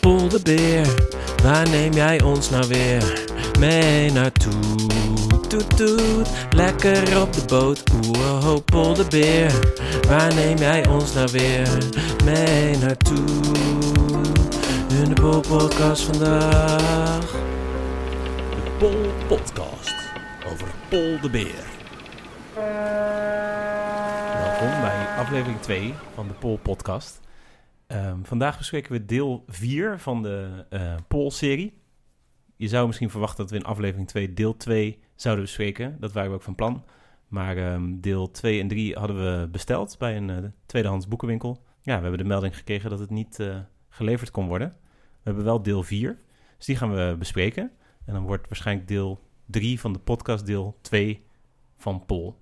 Pol 0.00 0.28
de 0.28 0.40
Beer, 0.42 0.86
waar 1.42 1.68
neem 1.68 1.92
jij 1.92 2.22
ons 2.22 2.50
nou 2.50 2.68
weer 2.68 3.28
mee 3.58 4.12
naartoe? 4.12 4.52
Toet 5.48 5.76
toet, 5.76 6.28
lekker 6.50 7.20
op 7.20 7.32
de 7.32 7.42
boot. 7.46 7.84
Pol 8.64 8.94
de 8.94 9.04
Beer, 9.08 9.52
waar 10.08 10.34
neem 10.34 10.56
jij 10.56 10.86
ons 10.88 11.14
nou 11.14 11.28
weer 11.32 11.68
mee 12.24 12.76
naartoe? 12.76 13.24
In 14.88 15.14
de 15.14 15.20
Pol 15.20 15.40
Podcast 15.40 16.02
vandaag. 16.02 17.30
De 18.50 18.70
Pol 18.78 19.12
Podcast 19.28 19.94
over 20.52 20.68
Pol 20.88 21.20
de 21.20 21.30
Beer. 21.30 21.66
Welkom 24.42 24.80
bij 24.80 25.06
aflevering 25.18 25.60
2 25.60 25.94
van 26.14 26.28
de 26.28 26.34
Pol 26.34 26.58
Podcast. 26.62 27.20
Ehm, 27.88 28.22
vandaag 28.22 28.58
bespreken 28.58 28.92
we 28.92 29.04
deel 29.04 29.44
4 29.46 29.98
van 29.98 30.22
de 30.22 30.66
eh 30.68 30.94
Pol-serie. 31.08 31.78
Je 32.56 32.68
zou 32.68 32.86
misschien 32.86 33.10
verwachten 33.10 33.38
dat 33.38 33.50
we 33.50 33.56
in 33.56 33.64
aflevering 33.64 34.08
2 34.08 34.32
deel 34.32 34.56
2 34.56 34.98
zouden 35.14 35.44
bespreken. 35.44 35.96
Dat 36.00 36.12
waren 36.12 36.30
we 36.30 36.36
ook 36.36 36.42
van 36.42 36.54
plan. 36.54 36.84
Maar 37.28 37.56
ehm, 37.56 38.00
deel 38.00 38.30
2 38.30 38.60
en 38.60 38.68
3 38.68 38.94
hadden 38.94 39.16
we 39.16 39.48
besteld 39.48 39.98
bij 39.98 40.16
een 40.16 40.30
eh, 40.30 40.36
tweedehands 40.66 41.08
boekenwinkel. 41.08 41.62
Ja, 41.82 41.96
we 41.96 42.02
hebben 42.02 42.18
de 42.18 42.24
melding 42.24 42.56
gekregen 42.56 42.90
dat 42.90 42.98
het 42.98 43.10
niet 43.10 43.40
eh, 43.40 43.58
geleverd 43.88 44.30
kon 44.30 44.48
worden. 44.48 44.68
We 44.68 45.22
hebben 45.22 45.44
wel 45.44 45.62
deel 45.62 45.82
4, 45.82 46.18
dus 46.56 46.66
die 46.66 46.76
gaan 46.76 46.94
we 46.94 47.16
bespreken. 47.18 47.70
En 48.04 48.14
dan 48.14 48.22
wordt 48.22 48.48
waarschijnlijk 48.48 48.88
deel 48.88 49.20
3 49.46 49.80
van 49.80 49.92
de 49.92 49.98
podcast 49.98 50.46
deel 50.46 50.78
2 50.80 51.24
van 51.76 52.06
Pol. 52.06 52.38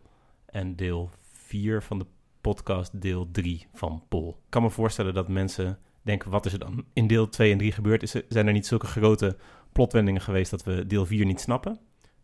En 0.47 0.77
deel 0.77 1.11
4 1.33 1.83
van 1.83 1.99
de 1.99 2.07
podcast 2.47 3.01
deel 3.01 3.31
3 3.31 3.67
van 3.75 4.03
Pol. 4.09 4.29
Ik 4.29 4.51
kan 4.51 4.63
me 4.63 4.71
voorstellen 4.71 5.15
dat 5.15 5.29
mensen 5.29 5.79
denken, 6.03 6.31
wat 6.31 6.47
is 6.47 6.53
er 6.53 6.59
dan 6.59 6.85
in 6.93 7.07
deel 7.07 7.29
2 7.29 7.53
en 7.53 7.59
3 7.59 7.73
gebeurd? 7.73 8.03
Is 8.03 8.15
er, 8.15 8.25
zijn 8.29 8.47
er 8.47 8.53
niet 8.53 8.67
zulke 8.67 8.87
grote 8.87 9.37
plotwendingen 9.73 10.21
geweest 10.21 10.51
dat 10.51 10.65
we 10.65 10.87
deel 10.87 11.07
4 11.07 11.27
niet 11.27 11.41
snappen? 11.41 11.79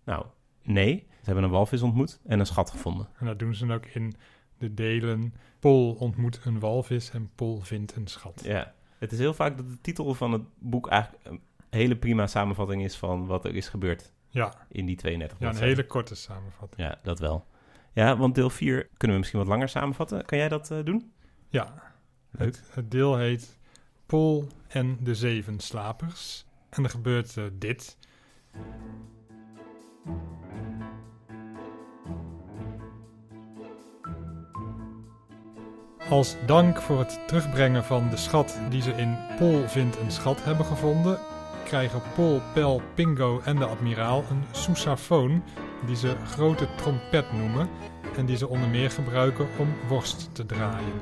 Nou, 0.05 0.27
nee. 0.62 1.06
Ze 1.09 1.25
hebben 1.25 1.45
een 1.45 1.50
walvis 1.50 1.83
ontmoet 1.83 2.20
en 2.25 2.41
een 2.41 2.47
schat 2.47 2.70
gevonden. 2.70 3.09
En 3.19 3.27
dat 3.27 3.39
doen 3.39 3.55
ze 3.55 3.67
dan 3.67 3.77
ook 3.77 3.87
in 3.87 4.15
de 4.59 4.75
delen. 4.75 5.34
Pol 5.59 5.95
ontmoet 5.95 6.41
een 6.45 6.59
walvis 6.59 7.11
en 7.11 7.31
Pol 7.34 7.61
vindt 7.61 7.97
een 7.97 8.06
schat. 8.06 8.43
Ja, 8.45 8.75
het 8.98 9.12
is 9.12 9.19
heel 9.19 9.34
vaak 9.34 9.56
dat 9.56 9.69
de 9.69 9.81
titel 9.81 10.15
van 10.15 10.33
het 10.33 10.43
boek 10.59 10.89
eigenlijk 10.89 11.25
een 11.27 11.41
hele 11.70 11.97
prima 11.97 12.27
samenvatting 12.27 12.84
is 12.84 12.97
van 12.97 13.27
wat 13.27 13.45
er 13.45 13.55
is 13.55 13.69
gebeurd 13.69 14.12
Ja, 14.28 14.67
in 14.69 14.87
die 14.87 14.97
32 14.97 15.39
ja 15.39 15.48
een 15.48 15.56
hele 15.56 15.87
korte 15.87 16.15
samenvatting. 16.15 16.89
Ja, 16.89 16.98
dat 17.03 17.19
wel. 17.19 17.47
Ja, 17.93 18.17
want 18.17 18.35
deel 18.35 18.51
4 18.51 18.89
kunnen 18.97 19.17
we 19.17 19.23
misschien 19.23 19.39
wat 19.39 19.48
langer 19.48 19.69
samenvatten. 19.69 20.25
Kan 20.25 20.39
jij 20.39 20.48
dat 20.48 20.71
eh, 20.71 20.79
doen? 20.85 21.12
Ja, 21.48 21.93
Leuk. 22.31 22.47
Het, 22.47 22.62
het 22.75 22.91
deel 22.91 23.17
heet 23.17 23.59
Pol 24.07 24.47
en 24.69 24.99
de 25.01 25.15
Zeven 25.15 25.61
Slapers. 25.61 26.45
En 26.71 26.84
er 26.84 26.91
gebeurt 26.91 27.37
eh, 27.37 27.45
dit. 27.53 27.99
Als 36.09 36.37
dank 36.47 36.81
voor 36.81 36.99
het 36.99 37.21
terugbrengen 37.27 37.84
van 37.84 38.11
de 38.11 38.17
schat 38.17 38.61
die 38.71 38.83
ze 38.83 38.91
in 38.91 39.17
Pol 39.39 39.69
vindt 39.69 39.99
een 39.99 40.11
schat 40.11 40.45
hebben 40.45 40.67
gevonden, 40.67 41.19
krijgen 41.65 42.03
Pol, 42.15 42.41
Pel, 42.55 42.83
Pingo 42.95 43.41
en 43.41 43.56
de 43.56 43.65
admiraal 43.65 44.25
een 44.31 44.45
sousafoon 44.51 45.43
die 45.86 45.97
ze 45.97 46.16
grote 46.27 46.66
trompet 46.75 47.33
noemen 47.33 47.69
en 48.16 48.27
die 48.27 48.36
ze 48.36 48.48
onder 48.48 48.69
meer 48.69 48.91
gebruiken 48.91 49.48
om 49.58 49.75
worst 49.88 50.34
te 50.34 50.47
draaien. 50.47 51.00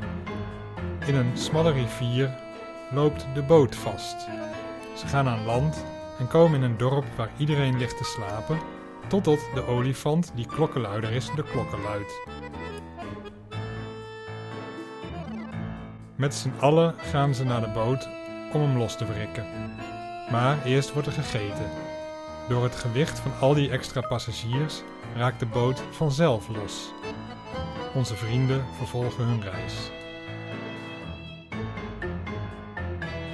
In 1.07 1.15
een 1.15 1.39
smalle 1.39 1.73
rivier 1.73 2.39
loopt 2.91 3.27
de 3.35 3.43
boot 3.43 3.77
vast. 3.77 4.21
Ze 4.97 5.07
gaan 5.07 5.29
aan 5.29 5.45
land 5.45 5.85
en 6.19 6.29
komen 6.29 6.63
in 6.63 6.71
een 6.71 6.77
dorp 6.77 7.05
waar 7.17 7.31
iedereen 7.37 7.79
ligt 7.79 7.97
te 7.97 8.05
slapen, 8.05 8.59
totdat 9.09 9.39
de 9.55 9.67
olifant, 9.67 10.33
die 10.35 10.47
klokkenluider 10.47 11.11
is, 11.11 11.31
de 11.37 11.43
klokken 11.43 11.83
luidt. 11.83 12.21
Met 16.17 16.35
z'n 16.35 16.53
allen 16.59 16.95
gaan 16.99 17.35
ze 17.35 17.45
naar 17.45 17.61
de 17.61 17.71
boot 17.75 18.09
om 18.53 18.61
hem 18.61 18.77
los 18.77 18.97
te 18.97 19.07
wrikken. 19.07 19.47
Maar 20.31 20.65
eerst 20.65 20.93
wordt 20.93 21.09
er 21.09 21.15
gegeten. 21.15 21.90
Door 22.51 22.63
het 22.63 22.77
gewicht 22.77 23.19
van 23.19 23.33
al 23.41 23.55
die 23.55 23.71
extra 23.71 24.01
passagiers 24.01 24.83
raakt 25.17 25.41
de 25.41 25.47
boot 25.47 25.83
vanzelf 25.91 26.49
los. 26.49 26.93
Onze 27.95 28.15
vrienden 28.15 28.65
vervolgen 28.77 29.25
hun 29.25 29.43
reis. 29.43 29.91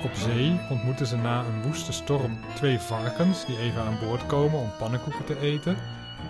Op 0.05 0.15
zee 0.15 0.61
ontmoeten 0.71 1.07
ze 1.07 1.17
na 1.17 1.45
een 1.45 1.63
woeste 1.63 1.93
storm 1.93 2.39
twee 2.55 2.79
varkens 2.79 3.47
die 3.47 3.59
even 3.59 3.83
aan 3.83 3.99
boord 4.01 4.27
komen 4.27 4.61
om 4.61 4.71
pannenkoeken 4.79 5.25
te 5.25 5.39
eten. 5.41 5.77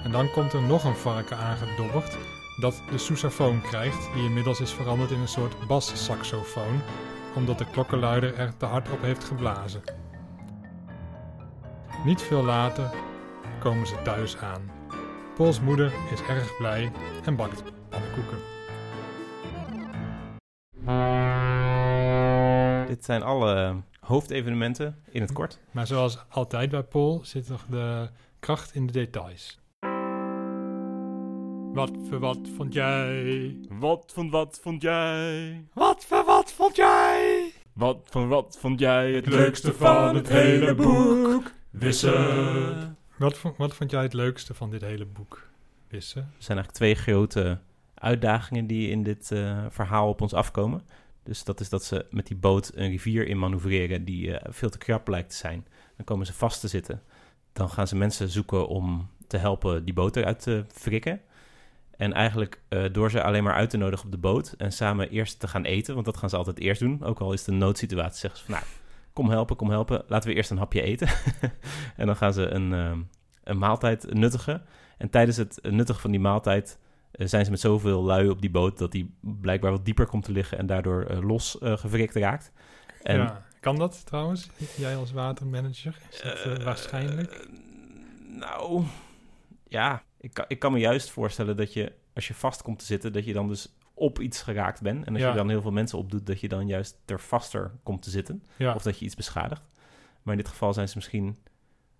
En 0.05 0.11
dan 0.11 0.31
komt 0.31 0.53
er 0.53 0.63
nog 0.63 0.85
een 0.85 0.97
varken 0.97 1.37
aangedobberd 1.37 2.17
dat 2.61 2.83
de 2.91 2.99
sousafoon 2.99 3.61
krijgt, 3.61 4.09
die 4.15 4.25
inmiddels 4.25 4.61
is 4.61 4.73
veranderd 4.73 5.11
in 5.11 5.21
een 5.21 5.29
soort 5.29 5.67
bassaxofoon, 5.67 6.81
omdat 7.35 7.59
de 7.59 7.67
klokkenluider 7.71 8.35
er 8.35 8.57
te 8.57 8.67
hard 8.67 8.91
op 8.91 9.03
heeft 9.03 9.25
geblazen. 9.25 10.06
Niet 12.07 12.23
veel 12.23 12.45
later 12.45 12.91
komen 13.61 13.87
ze 13.87 14.03
thuis 14.03 14.37
aan. 14.37 14.71
Pols 15.35 15.61
moeder 15.61 15.93
is 16.13 16.21
erg 16.21 16.57
blij 16.57 16.93
en 17.25 17.37
bakt 17.37 17.63
pannenkoeken. 17.89 18.39
Dit 22.87 23.05
zijn 23.05 23.23
alle 23.23 23.77
hoofdevenementen 24.01 25.03
in 25.11 25.21
het 25.21 25.33
kort. 25.33 25.59
Maar 25.71 25.87
zoals 25.87 26.19
altijd 26.29 26.71
bij 26.71 26.83
Pol 26.83 27.21
zit 27.25 27.47
toch 27.47 27.65
de 27.71 28.09
kracht 28.41 28.75
in 28.75 28.87
de 28.87 28.93
details. 28.93 29.61
Wat 31.73 31.91
voor 32.09 32.19
wat 32.19 32.39
vond 32.57 32.73
jij? 32.73 33.57
Wat 33.69 34.13
van 34.15 34.31
wat 34.31 34.61
vond 34.63 34.83
jij? 34.83 35.65
Wat 35.73 36.05
voor 36.05 36.25
wat 36.25 36.53
vond 36.53 36.77
jij? 36.77 37.53
Wat 37.73 38.07
van 38.11 38.29
wat 38.29 38.59
vond 38.61 38.81
jij 38.81 39.13
het 39.13 39.27
leukste 39.27 39.73
van 39.75 40.15
het 40.15 40.29
hele 40.29 40.75
boek? 40.75 41.55
Wissen. 41.79 42.97
Wat, 43.17 43.41
wat 43.57 43.75
vond 43.75 43.91
jij 43.91 44.03
het 44.03 44.13
leukste 44.13 44.55
van 44.55 44.71
dit 44.71 44.81
hele 44.81 45.05
boek? 45.05 45.49
Wissen? 45.89 46.21
Er 46.23 46.43
zijn 46.43 46.59
eigenlijk 46.59 46.73
twee 46.73 46.95
grote 46.95 47.59
uitdagingen 47.95 48.67
die 48.67 48.91
in 48.91 49.03
dit 49.03 49.33
eh, 49.33 49.65
verhaal 49.71 50.09
op 50.09 50.21
ons 50.21 50.33
afkomen. 50.33 50.83
Dus 51.23 51.45
dat 51.45 51.61
is 51.61 51.69
dat 51.69 51.85
ze 51.85 52.07
met 52.11 52.27
die 52.27 52.37
boot 52.37 52.71
een 52.75 52.91
rivier 52.91 53.27
in 53.27 53.39
manoeuvreren 53.39 54.05
die 54.05 54.37
eh, 54.37 54.53
veel 54.53 54.69
te 54.69 54.79
krap 54.79 55.09
lijkt 55.09 55.31
te 55.31 55.37
zijn. 55.37 55.67
Dan 55.97 56.05
komen 56.05 56.27
ze 56.27 56.33
vast 56.33 56.61
te 56.61 56.69
zitten. 56.69 57.03
Dan 57.53 57.71
gaan 57.71 57.89
ze 57.89 57.97
mensen 57.97 58.29
zoeken 58.29 58.69
om 58.69 59.09
te 59.27 59.37
helpen 59.37 59.85
die 59.85 59.95
boot 59.95 60.17
eruit 60.17 60.43
te 60.43 60.65
frikken. 60.69 61.21
En 61.97 62.13
eigenlijk 62.13 62.61
eh, 62.69 62.85
door 62.93 63.11
ze 63.11 63.23
alleen 63.23 63.43
maar 63.43 63.55
uit 63.55 63.71
te 63.71 63.77
nodigen 63.77 64.05
op 64.05 64.13
de 64.13 64.19
boot 64.19 64.55
en 64.59 64.73
samen 64.73 65.11
eerst 65.11 65.41
te 65.41 65.49
gaan 65.49 65.65
eten, 65.65 65.95
want 65.95 66.07
dat 66.07 66.17
gaan 66.17 66.31
ze 66.31 66.37
altijd 66.37 66.59
eerst 66.59 66.81
doen. 66.81 67.05
Ook 67.05 67.19
al 67.19 67.33
is 67.33 67.41
het 67.41 67.49
een 67.49 67.59
noodsituatie, 67.59 68.19
zeggen 68.21 68.41
ze 68.41 68.47
van 68.47 68.55
nou, 68.55 68.67
kom 69.17 69.31
helpen, 69.31 69.57
kom 69.57 69.71
helpen, 69.71 70.05
laten 70.07 70.29
we 70.29 70.35
eerst 70.35 70.51
een 70.51 70.59
hapje 70.59 70.83
eten. 70.83 71.09
en 72.01 72.07
dan 72.07 72.17
gaan 72.17 72.33
ze 72.33 72.49
een, 72.49 72.73
ehm, 72.73 73.01
een 73.45 73.59
maaltijd 73.59 74.15
nuttigen. 74.15 74.63
En 74.99 75.11
tijdens 75.11 75.37
het 75.37 75.59
nuttigen 75.63 76.03
van 76.03 76.11
die 76.11 76.21
maaltijd 76.21 76.79
eh, 77.11 77.27
zijn 77.27 77.45
ze 77.45 77.51
met 77.51 77.61
zoveel 77.61 78.03
lui 78.03 78.29
op 78.29 78.41
die 78.41 78.51
boot 78.51 78.79
dat 78.79 78.93
die 78.93 79.15
blijkbaar 79.21 79.71
wat 79.71 79.85
dieper 79.85 80.07
komt 80.07 80.25
te 80.25 80.33
liggen 80.33 80.59
en 80.59 80.67
daardoor 80.67 81.03
eh, 81.03 81.23
los 81.23 81.59
eh, 81.59 81.77
gewrikt 81.77 82.15
raakt. 82.15 82.53
En, 83.03 83.17
ja. 83.17 83.45
Kan 83.61 83.77
dat 83.77 84.07
trouwens? 84.07 84.51
Jij 84.77 84.97
als 84.97 85.13
watermanager? 85.13 85.99
Is 86.11 86.23
dat 86.45 86.63
waarschijnlijk? 86.63 87.49
nou, 88.29 88.85
ja, 89.69 90.03
ik 90.21 90.35
kan, 90.35 90.45
ik 90.49 90.59
kan 90.59 90.73
me 90.73 90.79
juist 90.79 91.11
voorstellen 91.11 91.57
dat 91.57 91.73
je, 91.73 91.93
als 92.15 92.29
je 92.29 92.35
vast 92.35 92.63
komt 92.63 92.79
te 92.79 92.85
zitten, 92.85 93.13
dat 93.13 93.25
je 93.25 93.33
dan 93.33 93.49
dus 93.49 93.77
op 93.99 94.21
iets 94.21 94.43
geraakt 94.43 94.83
bent. 94.83 95.05
En 95.05 95.13
als 95.13 95.23
Ja. 95.23 95.29
je 95.29 95.37
dan 95.37 95.49
heel 95.49 95.63
veel 95.63 95.71
mensen 95.73 95.99
opdoet, 95.99 96.27
dat 96.27 96.41
je 96.41 96.49
dan 96.49 96.67
juist 96.67 96.99
er 97.07 97.21
vaster 97.21 97.71
komt 97.83 98.03
te 98.03 98.11
zitten. 98.11 98.43
ja. 98.57 98.75
Of 98.75 98.83
dat 98.83 98.99
je 98.99 99.05
iets 99.05 99.15
beschadigt. 99.15 99.63
Maar 100.23 100.35
in 100.35 100.41
dit 100.41 100.49
geval 100.51 100.73
zijn 100.73 100.89
ze 100.89 100.93
misschien 100.97 101.37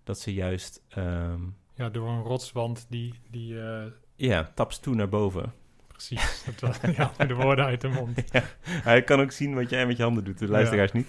dat 0.03 0.19
ze 0.19 0.33
juist, 0.33 0.81
ehm, 0.89 1.41
ja, 1.73 1.89
door 1.89 2.09
een 2.09 2.21
rotswand 2.23 2.85
die... 2.89 3.13
die 3.31 3.61
eh, 3.61 3.83
ja, 4.15 4.51
taps 4.55 4.79
toe 4.79 4.95
naar 4.95 5.09
boven. 5.09 5.53
precies, 5.87 6.43
dat 6.45 6.59
was, 6.59 6.95
ja, 6.95 7.25
de 7.25 7.33
woorden 7.33 7.65
uit 7.65 7.81
de 7.81 7.87
mond. 7.87 8.23
Ja, 8.31 8.43
hij 8.63 9.03
kan 9.03 9.19
ook 9.19 9.31
zien 9.31 9.53
wat 9.55 9.69
jij 9.69 9.87
met 9.87 9.97
je 9.97 10.03
handen 10.03 10.23
doet, 10.23 10.37
de 10.39 10.47
luisteraars 10.47 10.91
niet. 10.91 11.07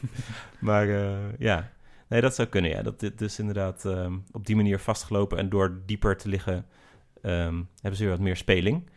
Maar 0.61 0.89
eh, 0.89 1.39
ja, 1.39 1.71
nee, 2.09 2.21
dat 2.21 2.35
zou 2.35 2.49
kunnen, 2.49 2.71
ja. 2.71 2.83
Dat 2.83 3.01
dit 3.01 3.19
dus 3.19 3.39
inderdaad 3.39 3.85
ehm, 3.85 4.17
op 4.33 4.47
die 4.47 4.57
manier 4.57 4.79
vastgelopen 4.79 5.39
en 5.39 5.49
door 5.49 5.81
dieper 5.87 6.17
te 6.17 6.29
liggen, 6.29 6.67
ehm, 7.23 7.63
hebben 7.81 7.97
ze 7.97 8.03
weer 8.03 8.13
wat 8.13 8.21
meer 8.23 8.37
speling. 8.37 8.91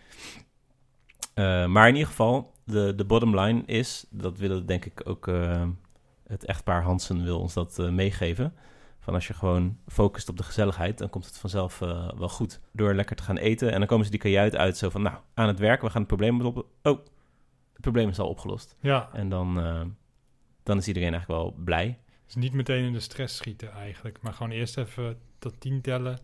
Eh, 1.33 1.66
maar 1.66 1.88
in 1.88 1.94
ieder 1.94 2.10
geval, 2.10 2.54
de, 2.63 2.95
de 2.95 3.06
bottom 3.06 3.39
line 3.39 3.63
is, 3.66 4.06
dat 4.10 4.38
willen 4.38 4.66
denk 4.66 4.86
ik 4.86 5.01
ook 5.04 5.28
eh, 5.28 5.68
het 6.28 6.45
echtpaar 6.45 6.83
Hansen 6.83 7.24
wil 7.24 7.39
ons 7.39 7.54
dat 7.54 7.80
eh, 7.80 7.89
meegeven. 7.89 8.54
Van 9.00 9.13
als 9.13 9.28
je 9.28 9.33
gewoon 9.33 9.78
focust 9.88 10.30
op 10.30 10.38
de 10.38 10.44
gezelligheid, 10.44 10.98
dan 10.98 11.10
komt 11.10 11.25
het 11.25 11.38
vanzelf 11.38 11.80
wel 12.18 12.30
goed. 12.30 12.60
Door 12.72 12.94
lekker 12.94 13.16
te 13.16 13.24
gaan 13.24 13.38
eten 13.38 13.72
en 13.72 13.78
dan 13.78 13.88
komen 13.88 14.06
ze 14.06 14.12
die 14.12 14.19
kajuit 14.19 14.56
uit 14.56 14.78
zo 14.78 14.89
van, 14.89 15.01
nou, 15.01 15.18
aan 15.33 15.48
het 15.48 15.60
werk, 15.60 15.81
we 15.81 15.89
gaan 15.89 16.01
het 16.01 16.07
probleem 16.07 16.42
op... 16.42 16.66
Oh, 16.83 17.00
het 17.72 17.81
probleem 17.81 18.10
is 18.10 18.19
al 18.19 18.30
opgelost. 18.30 18.75
Ja, 18.80 19.10
En 19.13 19.30
dan, 19.30 19.54
dan 20.63 20.77
is 20.77 20.88
iedereen 20.88 21.13
eigenlijk 21.13 21.42
wel 21.42 21.56
blij. 21.63 22.00
Dus 22.25 22.36
niet 22.36 22.54
meteen 22.54 22.86
in 22.86 22.94
de 22.94 23.00
stress 23.00 23.36
schieten 23.36 23.72
eigenlijk. 23.72 24.22
Maar 24.22 24.34
gewoon 24.34 24.51
eerst 24.51 24.77
even 24.77 25.18
tot 25.39 25.60
tien 25.60 25.81
tellen. 25.81 26.19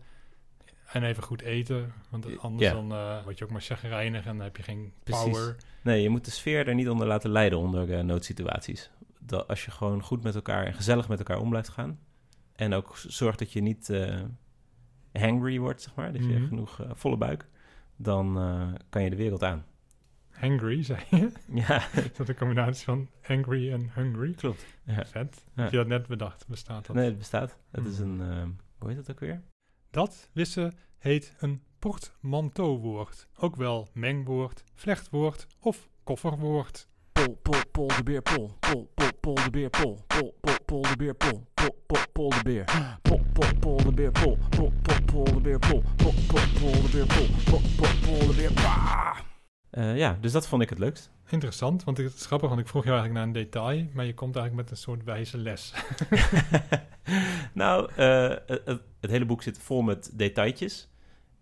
En 0.92 1.02
even 1.02 1.22
goed 1.22 1.42
eten. 1.42 1.92
Want 2.10 2.38
anders 2.38 2.68
Ja. 2.68 2.72
dan 2.74 2.92
eh, 2.92 3.22
word 3.24 3.38
je 3.38 3.44
ook 3.44 3.50
maar 3.50 3.60
chagrijnig 3.60 4.26
en 4.26 4.36
dan 4.36 4.44
heb 4.44 4.56
je 4.56 4.62
geen 4.62 4.92
Precies. 5.02 5.22
power. 5.30 5.56
Nee, 5.82 6.02
je 6.02 6.08
moet 6.08 6.24
de 6.24 6.30
sfeer 6.30 6.68
er 6.68 6.74
niet 6.74 6.88
onder 6.88 7.06
laten 7.06 7.30
leiden 7.30 7.58
onder 7.58 7.92
eh, 7.94 8.04
noodsituaties. 8.04 8.90
Dat 9.18 9.48
als 9.48 9.64
je 9.64 9.70
gewoon 9.70 10.02
goed 10.02 10.22
met 10.22 10.34
elkaar 10.34 10.64
en 10.66 10.74
gezellig 10.74 11.08
met 11.08 11.18
elkaar 11.18 11.38
om 11.40 11.48
blijft 11.48 11.68
gaan. 11.68 11.98
En 12.52 12.72
ook 12.74 12.96
zorgt 12.96 13.38
dat 13.38 13.52
je 13.52 13.60
niet 13.60 13.90
eh, 13.90 14.20
hangry 15.12 15.58
wordt, 15.58 15.82
zeg 15.82 15.94
maar. 15.94 16.12
Dat 16.12 16.24
je 16.24 16.32
Mhm. 16.38 16.46
genoeg 16.48 16.80
eh, 16.80 16.90
volle 16.94 17.16
buik. 17.16 17.46
Dan 17.96 18.38
eh, 18.38 18.68
kan 18.88 19.02
je 19.02 19.10
de 19.10 19.16
wereld 19.16 19.42
aan. 19.44 19.64
Hangry, 20.30 20.82
zei 20.82 21.00
je? 21.10 21.32
Ja, 21.66 21.82
Is 21.92 22.16
dat 22.16 22.28
een 22.28 22.36
combinatie 22.36 22.84
van 22.84 23.08
angry 23.26 23.72
en 23.72 23.90
hungry? 23.94 24.32
klopt. 24.34 24.64
Ja. 24.84 25.04
Vet. 25.06 25.44
Ja. 25.54 25.62
Heb 25.62 25.70
je 25.70 25.76
dat 25.76 25.86
net 25.86 26.06
bedacht? 26.06 26.46
Bestaat 26.48 26.86
dat? 26.86 26.96
Nee, 26.96 27.04
het 27.06 27.18
bestaat. 27.18 27.56
Het 27.70 27.86
is 27.86 27.98
Hmm. 27.98 28.20
een, 28.20 28.30
eh, 28.30 28.42
hoe 28.78 28.88
heet 28.88 28.96
dat 28.96 29.10
ook 29.10 29.20
weer? 29.20 29.42
Dat, 29.90 30.28
wissen, 30.32 30.74
heet 30.98 31.34
een 31.38 31.62
portmanteauwoord. 31.78 33.26
Ook 33.36 33.56
wel 33.56 33.88
mengwoord, 33.92 34.64
vlechtwoord 34.74 35.46
of 35.60 35.88
kofferwoord. 36.04 36.88
Pol, 37.12 37.38
pol, 37.42 37.60
pol 37.72 37.86
de 37.88 38.02
beer, 38.02 38.22
pol. 38.22 38.56
Pol, 38.60 38.90
pol, 38.94 39.08
pol 39.20 39.34
de 39.34 39.50
beer, 39.50 39.70
pol. 39.70 40.04
Pol, 40.06 40.34
pol, 40.40 40.54
pol 40.64 40.82
de 40.82 40.96
beer, 40.96 41.14
pol. 41.14 41.46
Pol, 41.54 41.82
pol, 41.86 42.00
pol 42.12 42.30
de 42.30 42.42
beer. 42.42 42.98
Pol, 43.02 43.20
pol, 43.32 43.54
pol 43.60 43.76
de 43.76 43.92
beer, 43.92 44.12
pol. 44.12 44.38
Pol, 44.48 44.72
pol, 44.82 45.02
pol 45.06 45.24
de 45.24 45.40
beer, 45.40 45.58
pol. 45.58 45.82
Pol, 45.96 46.14
pol, 46.26 46.40
pol 46.60 46.82
de 46.82 46.88
beer, 46.90 47.06
pol. 47.06 47.28
Pol, 47.44 47.60
pol, 47.76 47.88
pol 48.04 48.26
de 48.26 48.34
beer, 48.36 48.52
pa. 48.52 49.16
Eh, 49.70 49.96
ja, 49.96 50.18
dus 50.20 50.32
dat 50.32 50.48
vond 50.48 50.62
ik 50.62 50.70
het 50.70 50.78
leukst. 50.78 51.10
Interessant, 51.30 51.84
want 51.84 51.96
het 51.96 52.14
is 52.14 52.26
grappig, 52.26 52.48
want 52.48 52.60
ik 52.60 52.68
vroeg 52.68 52.84
jou 52.84 52.98
eigenlijk 52.98 53.26
naar 53.26 53.36
een 53.36 53.44
detail, 53.44 53.86
maar 53.92 54.04
je 54.04 54.14
komt 54.14 54.36
eigenlijk 54.36 54.68
met 54.68 54.78
een 54.78 54.82
soort 54.82 55.04
wijze 55.04 55.38
les. 55.38 55.74
nou, 57.52 57.90
eh, 57.96 58.34
het, 58.64 59.10
hele 59.10 59.24
boek 59.24 59.42
zit 59.42 59.58
vol 59.58 59.82
met 59.82 60.10
detailtjes. 60.12 60.88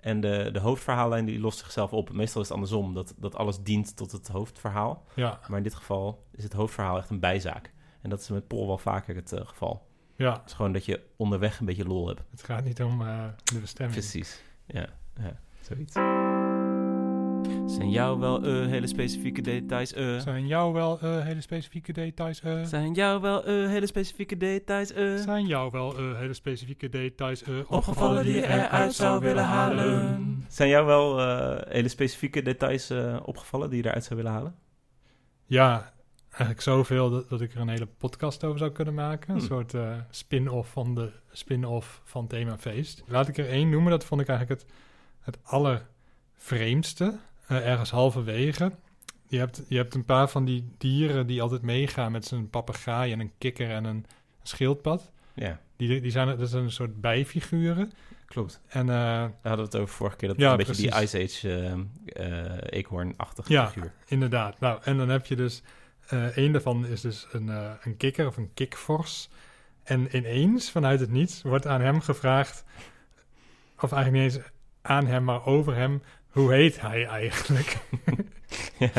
En 0.00 0.20
de, 0.20 0.48
de 0.52 0.60
hoofdverhaallijn 0.60 1.24
die 1.24 1.40
lost 1.40 1.58
zichzelf 1.58 1.92
op. 1.92 2.12
Meestal 2.12 2.40
is 2.40 2.48
het 2.48 2.56
andersom, 2.56 2.94
dat, 2.94 3.14
dat 3.16 3.34
alles 3.34 3.62
dient 3.62 3.96
tot 3.96 4.12
het 4.12 4.28
hoofdverhaal. 4.28 5.04
Ja, 5.14 5.40
Maar 5.48 5.56
in 5.56 5.62
dit 5.62 5.74
geval 5.74 6.24
is 6.32 6.44
het 6.44 6.52
hoofdverhaal 6.52 6.98
echt 6.98 7.10
een 7.10 7.20
bijzaak. 7.20 7.72
En 8.02 8.10
dat 8.10 8.20
is 8.20 8.28
met 8.28 8.46
Paul 8.46 8.66
wel 8.66 8.78
vaker 8.78 9.14
het 9.14 9.32
eh, 9.32 9.46
geval. 9.46 9.86
ja, 10.16 10.32
Het 10.32 10.46
is 10.46 10.52
gewoon 10.52 10.72
dat 10.72 10.84
je 10.84 11.00
onderweg 11.16 11.58
een 11.58 11.66
beetje 11.66 11.86
lol 11.86 12.08
hebt. 12.08 12.22
het 12.30 12.42
gaat 12.42 12.64
niet 12.64 12.82
om 12.82 13.02
eh, 13.02 13.24
de 13.44 13.58
bestemming. 13.60 13.98
Precies. 13.98 14.42
Ja, 14.66 14.88
ja 15.20 15.40
zoiets. 15.62 15.94
Zijn 17.66 17.90
jou 17.90 18.18
wel 18.18 18.42
eh, 18.44 18.66
hele 18.66 18.86
specifieke 18.86 19.40
details 19.42 19.92
eh? 19.92 20.18
Zijn 20.18 20.46
jou 20.46 20.72
wel 20.72 21.00
eh, 21.00 21.20
hele 21.24 21.40
specifieke 21.40 21.92
details? 21.92 22.40
eh? 22.40 22.62
Zijn 22.64 22.92
jou 22.94 23.20
wel 23.20 23.44
eh, 23.44 23.68
hele 23.68 23.86
specifieke 23.86 24.36
details 24.36 24.92
eh? 24.92 25.14
Zijn 25.16 25.46
jou 25.46 25.70
wel 25.70 25.96
hele 26.16 26.34
specifieke 26.34 26.88
details 26.88 27.44
Opgevallen 27.66 28.24
die 28.24 28.34
je 28.34 28.46
eruit 28.46 28.94
zou 28.94 29.20
willen 29.20 29.44
halen? 29.44 30.44
Zijn 30.48 30.68
jou 30.68 30.86
wel 30.86 31.20
eh, 31.20 31.72
hele 31.72 31.88
specifieke 31.88 32.42
details 32.42 32.90
eh, 32.90 33.16
opgevallen 33.24 33.70
die 33.70 33.82
je 33.82 33.88
eruit 33.88 34.04
zou 34.04 34.16
willen 34.16 34.32
halen? 34.32 34.54
Ja, 35.46 35.92
eigenlijk 36.28 36.60
zoveel 36.60 37.10
dat, 37.10 37.28
dat 37.28 37.40
ik 37.40 37.54
er 37.54 37.60
een 37.60 37.68
hele 37.68 37.86
podcast 37.86 38.44
over 38.44 38.58
zou 38.58 38.70
kunnen 38.70 38.94
maken. 38.94 39.30
Een 39.30 39.38
Hmm. 39.38 39.46
soort 39.46 39.74
eh, 39.74 39.92
spin-off 40.10 40.70
van 40.70 40.94
de 40.94 41.10
spin-off 41.32 42.00
van 42.04 42.26
Thema 42.26 42.58
Feest. 42.58 43.02
Laat 43.06 43.28
ik 43.28 43.38
er 43.38 43.48
één 43.48 43.70
noemen, 43.70 43.90
dat 43.90 44.04
vond 44.04 44.20
ik 44.20 44.28
eigenlijk 44.28 44.60
het, 44.60 44.70
het 45.20 45.38
allervreemdste. 46.38 47.14
eh, 47.46 47.68
ergens 47.68 47.90
halverwege. 47.90 48.72
Je 49.28 49.38
hebt, 49.38 49.62
je 49.68 49.76
hebt 49.76 49.94
een 49.94 50.04
paar 50.04 50.28
van 50.28 50.44
die 50.44 50.68
dieren 50.78 51.26
die 51.26 51.42
altijd 51.42 51.62
meegaan 51.62 52.12
met 52.12 52.24
zijn 52.24 52.50
papegaai 52.50 53.12
en 53.12 53.20
een 53.20 53.32
kikker 53.38 53.70
en 53.70 53.84
een 53.84 54.06
schildpad. 54.42 55.10
Ja, 55.34 55.60
Die, 55.76 56.00
die 56.00 56.10
zijn, 56.10 56.38
dat 56.38 56.48
zijn 56.48 56.62
een 56.64 56.70
soort 56.70 57.00
bijfiguren. 57.00 57.92
klopt. 58.26 58.60
En 58.66 58.86
Daar 58.86 59.20
hadden 59.42 59.56
we 59.56 59.62
het 59.62 59.76
over 59.76 59.94
vorige 59.94 60.16
keer. 60.16 60.28
Dat 60.28 60.38
Ja, 60.38 60.50
een 60.50 60.56
beetje 60.56 60.72
die. 60.90 61.02
Ice 61.02 61.22
Age 61.22 61.86
eh 62.06 62.56
eekhoorn-achtige 62.78 63.52
Ja. 63.52 63.66
figuur. 63.68 63.92
Inderdaad. 64.06 64.60
Nou, 64.60 64.80
en 64.82 64.96
dan 64.96 65.08
heb 65.08 65.26
je 65.26 65.36
dus... 65.36 65.62
een 66.34 66.52
daarvan 66.52 66.86
is 66.86 67.00
dus 67.00 67.26
een, 67.32 67.48
een 67.82 67.96
kikker 67.96 68.26
of 68.26 68.36
een 68.36 68.50
kikvors. 68.54 69.28
En 69.82 70.16
ineens, 70.16 70.70
vanuit 70.70 71.00
het 71.00 71.10
niets, 71.10 71.42
wordt 71.42 71.66
aan 71.66 71.80
hem 71.80 72.00
gevraagd... 72.00 72.64
Of 73.80 73.92
eigenlijk 73.92 74.24
niet 74.24 74.34
eens 74.34 74.44
aan 74.82 75.06
hem, 75.06 75.24
maar 75.24 75.46
over 75.46 75.74
hem... 75.74 76.02
Hoe 76.36 76.52
heet 76.52 76.80
hij 76.80 77.06
eigenlijk? 77.06 77.76
Ja. 78.78 78.90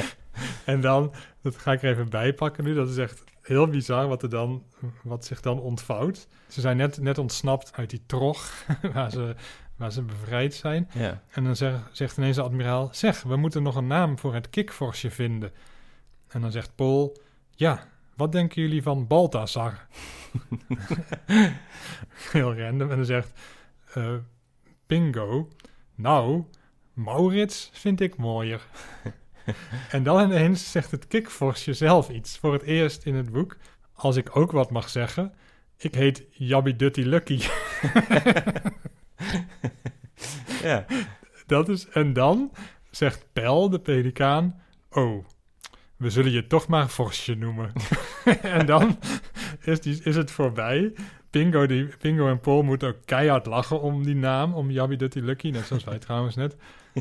En 0.66 0.82
dan, 0.82 1.14
dat 1.42 1.58
ga 1.58 1.72
ik 1.72 1.84
er 1.84 1.92
even 1.92 2.10
bijpakken 2.10 2.64
nu. 2.64 2.74
Dat 2.74 2.90
is 2.90 2.98
echt 2.98 3.24
heel 3.42 3.68
bizar 3.68 4.08
wat, 4.08 4.24
er 4.24 4.30
dan, 4.30 4.64
wat 5.04 5.26
zich 5.26 5.42
dan 5.42 5.60
ontvouwt. 5.60 6.28
Ze 6.48 6.62
zijn 6.62 6.78
net, 6.78 6.98
net 7.02 7.18
ontsnapt 7.18 7.74
uit 7.74 7.90
die 7.90 8.04
trog 8.06 8.66
waar 8.94 9.12
ze, 9.12 9.36
waar 9.76 9.92
ze 9.92 10.02
bevrijd 10.02 10.54
zijn. 10.54 10.90
Ja. 10.94 11.22
En 11.30 11.44
dan 11.44 11.56
zeg- 11.56 11.90
zegt 11.92 12.18
ineens 12.18 12.36
de 12.36 12.42
admiraal... 12.42 12.90
Zeg, 12.92 13.24
we 13.24 13.36
moeten 13.36 13.64
nog 13.64 13.76
een 13.76 13.88
naam 13.88 14.20
voor 14.20 14.34
het 14.34 14.50
kikvorsje 14.50 15.12
vinden. 15.12 15.52
En 16.28 16.42
dan 16.42 16.52
zegt 16.52 16.76
Paul... 16.76 17.18
Ja, 17.52 17.88
wat 18.16 18.32
denken 18.32 18.62
jullie 18.62 18.82
van 18.84 19.08
Balthazar? 19.08 19.88
Heel 22.32 22.56
random. 22.56 22.90
En 22.90 22.96
dan 22.96 23.06
zegt 23.06 23.32
eh, 23.94 24.14
Pingo... 24.86 25.50
Nou, 25.96 26.44
Maurits 26.98 27.70
vind 27.74 28.02
ik 28.02 28.18
mooier. 28.18 28.68
en 29.92 30.04
dan 30.04 30.24
ineens 30.24 30.72
zegt 30.72 30.92
het 30.92 31.08
kikvorsje 31.08 31.74
zelf 31.74 32.10
iets. 32.10 32.38
Voor 32.38 32.54
het 32.54 32.62
eerst 32.62 33.06
in 33.06 33.16
het 33.16 33.32
boek. 33.32 33.58
Als 33.94 34.16
ik 34.16 34.36
ook 34.36 34.52
wat 34.52 34.72
mag 34.72 34.90
zeggen... 34.90 35.34
Ik 35.78 35.96
heet 35.96 36.24
Jabby 36.32 36.76
Dutty 36.76 37.02
Lucky. 37.02 37.42
ja. 40.64 40.86
Dat 41.46 41.70
is, 41.70 41.88
en 41.88 42.14
dan 42.14 42.52
zegt 42.92 43.26
Pel, 43.34 43.70
de 43.70 43.80
pelikaan, 43.80 44.62
oh, 44.90 45.26
we 45.98 46.10
zullen 46.10 46.32
je 46.32 46.48
toch 46.48 46.68
maar 46.68 46.88
Forsje 46.88 47.36
noemen. 47.36 47.72
en 48.42 48.66
dan 48.66 49.00
is, 49.62 49.82
die, 49.82 50.04
is 50.04 50.16
het 50.16 50.32
voorbij. 50.32 50.94
Pingo, 51.30 51.66
die, 51.66 51.88
Pingo 51.98 52.28
en 52.30 52.40
Paul 52.40 52.62
moeten 52.62 52.88
ook 52.88 53.06
keihard 53.06 53.46
lachen 53.46 53.82
om 53.82 54.04
die 54.04 54.16
naam, 54.16 54.54
om 54.54 54.72
Jabby 54.72 54.96
Dutty 54.96 55.20
Lucky, 55.20 55.50
net 55.50 55.66
zoals 55.66 55.84
wij 55.84 56.00
trouwens 56.00 56.36
net. 56.36 56.56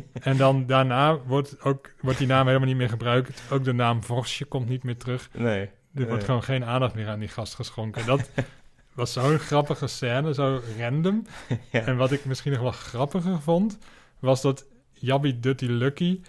En 0.21 0.37
dan 0.37 0.67
daarna 0.67 1.19
wordt, 1.19 1.61
ook, 1.63 1.93
wordt 2.01 2.19
die 2.19 2.27
naam 2.27 2.47
helemaal 2.47 2.69
niet 2.69 2.77
meer 2.77 2.89
gebruikt. 2.89 3.43
Ook 3.51 3.65
de 3.65 3.73
naam 3.73 4.03
Forsje 4.03 4.45
komt 4.45 4.69
niet 4.69 4.83
meer 4.83 4.97
terug. 4.97 5.29
Nee. 5.33 5.71
Er 5.95 6.09
wordt 6.09 6.25
gewoon 6.25 6.43
geen 6.43 6.65
aandacht 6.65 6.95
meer 6.95 7.09
aan 7.09 7.19
die 7.19 7.29
gast 7.29 7.55
geschonken. 7.55 8.07
Dat 8.07 8.31
was 8.95 9.13
zo'n 9.13 9.39
grappige 9.39 9.87
scène, 9.87 10.35
zo 10.35 10.61
random. 10.79 11.27
Ja. 11.71 11.81
En 11.81 11.97
wat 11.97 12.13
ik 12.13 12.25
misschien 12.25 12.53
nog 12.53 12.61
wel 12.61 12.71
grappiger 12.71 13.41
vond, 13.41 13.79
was 14.19 14.43
dat 14.43 14.67
Jabby 14.93 15.41
Dutty 15.41 15.67
Lucky 15.67 16.21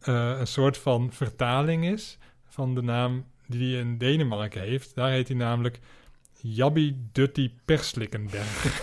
eh, 0.00 0.36
een 0.38 0.46
soort 0.46 0.78
van 0.78 1.12
vertaling 1.12 1.84
is 1.84 2.18
van 2.44 2.74
de 2.74 2.82
naam 2.82 3.24
die 3.46 3.72
hij 3.72 3.80
in 3.80 3.98
Denemarken 3.98 4.60
heeft. 4.60 4.94
Daar 4.94 5.10
heet 5.10 5.28
hij 5.28 5.36
namelijk 5.36 5.80
Jabby 6.42 6.94
Dutty 7.12 7.52
Perslikkenberg. 7.64 8.82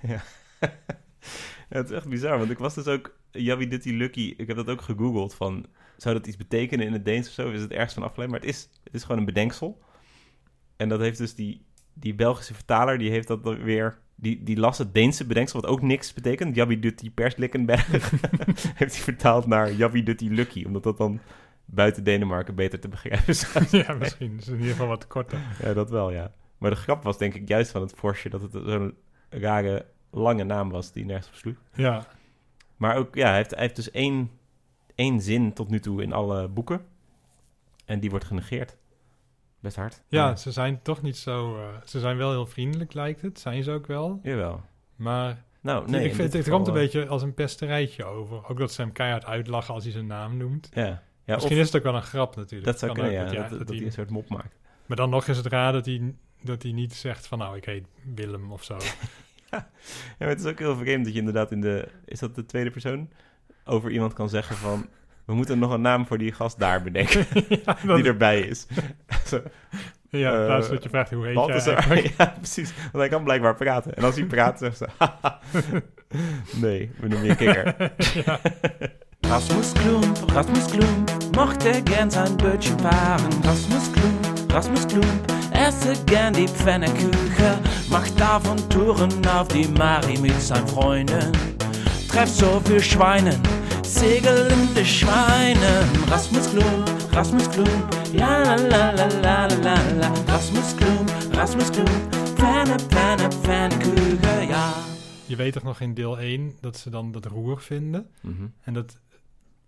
ja. 0.00 0.22
Ja, 1.70 1.76
het 1.80 1.90
is 1.90 1.96
echt 1.96 2.08
bizar, 2.08 2.38
want 2.38 2.50
ik 2.50 2.58
was 2.58 2.74
dus 2.74 2.86
ook 2.86 3.18
Jabby 3.30 3.68
Dutty 3.68 3.90
Lucky. 3.90 4.34
Ik 4.36 4.46
heb 4.46 4.56
dat 4.56 4.68
ook 4.68 4.82
gegoogeld 4.82 5.34
van, 5.34 5.66
zou 5.96 6.14
dat 6.14 6.26
iets 6.26 6.36
betekenen 6.36 6.86
in 6.86 6.92
het 6.92 7.04
Deens 7.04 7.28
of 7.28 7.34
zo? 7.34 7.50
Is 7.50 7.60
het 7.60 7.72
ergens 7.72 7.94
van 7.94 8.02
afgeleid? 8.02 8.30
Maar 8.30 8.40
het 8.40 8.48
is, 8.48 8.68
het 8.84 8.94
is 8.94 9.02
gewoon 9.02 9.18
een 9.18 9.24
bedenksel. 9.24 9.82
En 10.76 10.88
dat 10.88 11.00
heeft 11.00 11.18
dus 11.18 11.34
die, 11.34 11.64
die 11.94 12.14
Belgische 12.14 12.54
vertaler, 12.54 12.98
die 12.98 13.10
heeft 13.10 13.28
dat 13.28 13.44
dan 13.44 13.62
weer... 13.62 13.98
Die, 14.14 14.42
die 14.42 14.58
las 14.58 14.78
het 14.78 14.94
Deense 14.94 15.26
bedenksel, 15.26 15.60
wat 15.60 15.70
ook 15.70 15.82
niks 15.82 16.12
betekent. 16.12 16.54
Jabby 16.54 16.78
Dutty 16.78 17.10
Perslikkenberg. 17.10 17.90
heeft 18.80 18.94
hij 18.94 19.02
vertaald 19.02 19.46
naar 19.46 19.72
Jabby 19.72 20.02
Dutty 20.02 20.28
Lucky. 20.28 20.64
Omdat 20.64 20.82
dat 20.82 20.96
dan 20.96 21.20
buiten 21.64 22.04
Denemarken 22.04 22.54
beter 22.54 22.80
te 22.80 22.88
begrijpen 22.88 23.34
zou 23.34 23.64
ja, 23.86 23.92
misschien 23.92 24.36
is 24.38 24.48
in 24.48 24.54
ieder 24.54 24.70
geval 24.70 24.86
wat 24.86 25.06
korter. 25.06 25.38
Ja, 25.62 25.74
dat 25.74 25.90
wel, 25.90 26.10
ja. 26.10 26.32
Maar 26.58 26.70
de 26.70 26.76
grap 26.76 27.02
was 27.02 27.18
denk 27.18 27.34
ik 27.34 27.48
juist 27.48 27.70
van 27.70 27.80
het 27.80 27.92
Forsje 27.92 28.28
dat 28.28 28.42
het 28.42 28.52
zo'n 28.52 28.94
rare, 29.28 29.86
lange 30.10 30.44
naam 30.44 30.70
was 30.70 30.92
die 30.92 31.04
nergens 31.04 31.28
op 31.28 31.34
sloeg. 31.34 31.56
Ja, 31.74 32.06
Maar 32.76 32.96
ook, 32.96 33.14
ja, 33.14 33.26
hij 33.28 33.36
heeft, 33.36 33.50
hij 33.50 33.60
heeft 33.60 33.76
dus 33.76 33.90
één, 33.90 34.30
één 34.94 35.20
zin 35.20 35.52
tot 35.52 35.68
nu 35.70 35.80
toe 35.80 36.02
in 36.02 36.12
alle 36.12 36.48
boeken. 36.48 36.86
En 37.84 38.00
die 38.00 38.10
wordt 38.10 38.24
genegeerd. 38.24 38.76
Best 39.60 39.76
hard. 39.76 40.02
ja, 40.08 40.36
ze 40.36 40.52
zijn 40.52 40.82
toch 40.82 41.02
niet 41.02 41.16
zo... 41.16 41.56
eh, 41.56 41.62
ze 41.84 42.00
zijn 42.00 42.16
wel 42.16 42.30
heel 42.30 42.46
vriendelijk, 42.46 42.92
lijkt 42.94 43.22
het. 43.22 43.40
Zijn 43.40 43.62
ze 43.62 43.70
ook 43.70 43.86
wel. 43.86 44.20
Jawel. 44.22 44.60
Maar 44.96 45.44
Nou, 45.60 45.90
nee. 45.90 46.04
ik 46.04 46.10
in 46.10 46.14
vind, 46.14 46.32
het 46.32 46.42
komt 46.48 46.66
een 46.66 46.72
geval, 46.74 46.80
beetje 46.82 47.06
als 47.08 47.22
een 47.22 47.34
pesterijtje 47.34 48.04
over. 48.04 48.48
Ook 48.48 48.58
dat 48.58 48.72
ze 48.72 48.80
hem 48.82 48.92
keihard 48.92 49.24
uitlachen 49.24 49.74
als 49.74 49.82
hij 49.84 49.92
zijn 49.92 50.06
naam 50.06 50.36
noemt. 50.36 50.68
eh, 50.72 50.84
Ja, 50.84 51.02
ja 51.24 51.34
Misschien 51.34 51.56
is 51.58 51.66
het 51.66 51.76
ook 51.76 51.82
wel 51.82 51.94
een 51.94 52.02
grap 52.02 52.36
natuurlijk. 52.36 52.64
dat 52.70 52.78
zou 52.78 52.92
Kan 52.92 53.04
kunnen, 53.04 53.20
ja. 53.24 53.32
Dat, 53.32 53.48
dat, 53.50 53.58
dat 53.58 53.68
hij 53.68 53.76
hij- 53.76 53.86
een 53.86 53.92
soort 53.92 54.10
mop 54.10 54.28
maakt. 54.28 54.58
Maar 54.86 54.96
dan 54.96 55.10
nog 55.10 55.26
is 55.28 55.36
het 55.36 55.46
raar 55.46 55.72
dat 55.72 55.86
hij, 55.86 56.14
dat 56.42 56.62
hij 56.62 56.72
niet 56.72 56.94
zegt 56.94 57.26
van 57.26 57.38
nou, 57.38 57.56
ik 57.56 57.64
heet 57.64 57.86
Willem 58.14 58.52
of 58.52 58.64
zo. 58.64 58.76
Ja, 59.58 59.66
maar 60.18 60.28
het 60.28 60.40
is 60.40 60.46
ook 60.46 60.58
heel 60.58 60.76
vreemd 60.76 61.04
dat 61.04 61.12
je 61.12 61.18
inderdaad 61.18 61.50
in 61.52 61.60
de... 61.60 61.88
Is 62.04 62.18
dat 62.18 62.34
de 62.34 62.46
tweede 62.46 62.70
persoon? 62.70 63.08
Over 63.64 63.90
iemand 63.90 64.12
kan 64.12 64.28
zeggen 64.28 64.56
van... 64.56 64.86
We 65.24 65.34
moeten 65.34 65.58
nog 65.58 65.72
een 65.72 65.80
naam 65.80 66.06
voor 66.06 66.18
die 66.18 66.32
gast 66.32 66.58
daar 66.58 66.82
bedenken. 66.82 67.26
ja, 67.64 67.76
dat- 67.86 67.96
die 67.96 68.04
erbij 68.06 68.40
is. 68.40 68.66
Zo. 69.26 69.42
Ja, 70.08 70.32
in 70.32 70.38
Eh, 70.40 70.46
plaats 70.46 70.66
van 70.66 70.74
dat 70.74 70.82
je 70.84 70.88
vraagt 70.90 71.10
hoe 71.10 71.24
heet 71.26 71.34
jij 71.34 71.44
Balthazar. 71.46 71.74
eigenlijk? 71.74 72.14
ja, 72.18 72.34
precies. 72.36 72.72
Want 72.74 72.92
hij 72.96 73.08
kan 73.08 73.24
blijkbaar 73.24 73.54
praten. 73.54 73.94
En 73.96 74.04
als 74.04 74.14
hij 74.16 74.24
praat, 74.24 74.58
zegt 74.58 74.76
ze... 74.76 74.86
nee, 76.60 76.90
we 77.00 77.08
noemen 77.08 77.26
je 77.28 77.34
kikker. 77.36 77.92
ja. 78.24 78.40
Rasmus 79.20 79.72
Klump, 79.72 80.16
Rasmus 80.26 80.64
Klump 80.66 81.10
mochte 81.34 81.80
gern 81.84 82.10
sein 82.10 82.36
Bötchen 82.36 82.78
fahren. 82.80 83.42
Rasmus 83.42 83.90
Klump, 83.90 84.50
Rasmus 84.50 84.86
Klump 84.86 85.32
esse 85.66 85.92
gern 86.06 86.32
die 86.32 86.48
Pfannekuchen, 86.48 87.58
macht 87.90 88.18
davon 88.18 88.56
Touren 88.68 89.26
auf 89.26 89.48
die 89.48 89.68
Mari 89.68 90.18
mit 90.18 90.40
seinen 90.40 90.66
Freunden. 90.68 91.32
Trefft 92.08 92.36
so 92.36 92.60
viel 92.64 92.82
Schweinen, 92.82 93.40
segelnde 93.82 94.84
Schweine. 94.84 95.72
Rasmus 96.10 96.50
Klump, 96.50 96.90
Rasmus 97.12 97.48
Klump, 97.50 97.86
ja 98.12 98.42
la 98.42 98.56
la 98.56 98.90
la 98.90 99.06
la 99.22 99.46
la 99.46 99.46
la 99.64 99.76
la. 100.00 100.12
Rasmus 100.28 100.76
Klump, 100.76 101.10
Rasmus 101.36 101.70
Klump, 101.70 101.90
Pfanne, 102.36 102.76
Pfanne, 102.90 103.28
Pfannekuchen, 103.42 104.48
ja. 104.48 104.72
Je 105.26 105.36
weet 105.36 105.52
toch 105.52 105.62
nog 105.62 105.80
in 105.80 105.94
deel 105.94 106.18
1 106.18 106.54
dat 106.60 106.76
ze 106.76 106.90
dan 106.90 107.12
dat 107.12 107.26
roer 107.26 107.60
vinden. 107.60 108.06
Mhm. 108.22 108.46
En 108.62 108.74
dat 108.74 108.98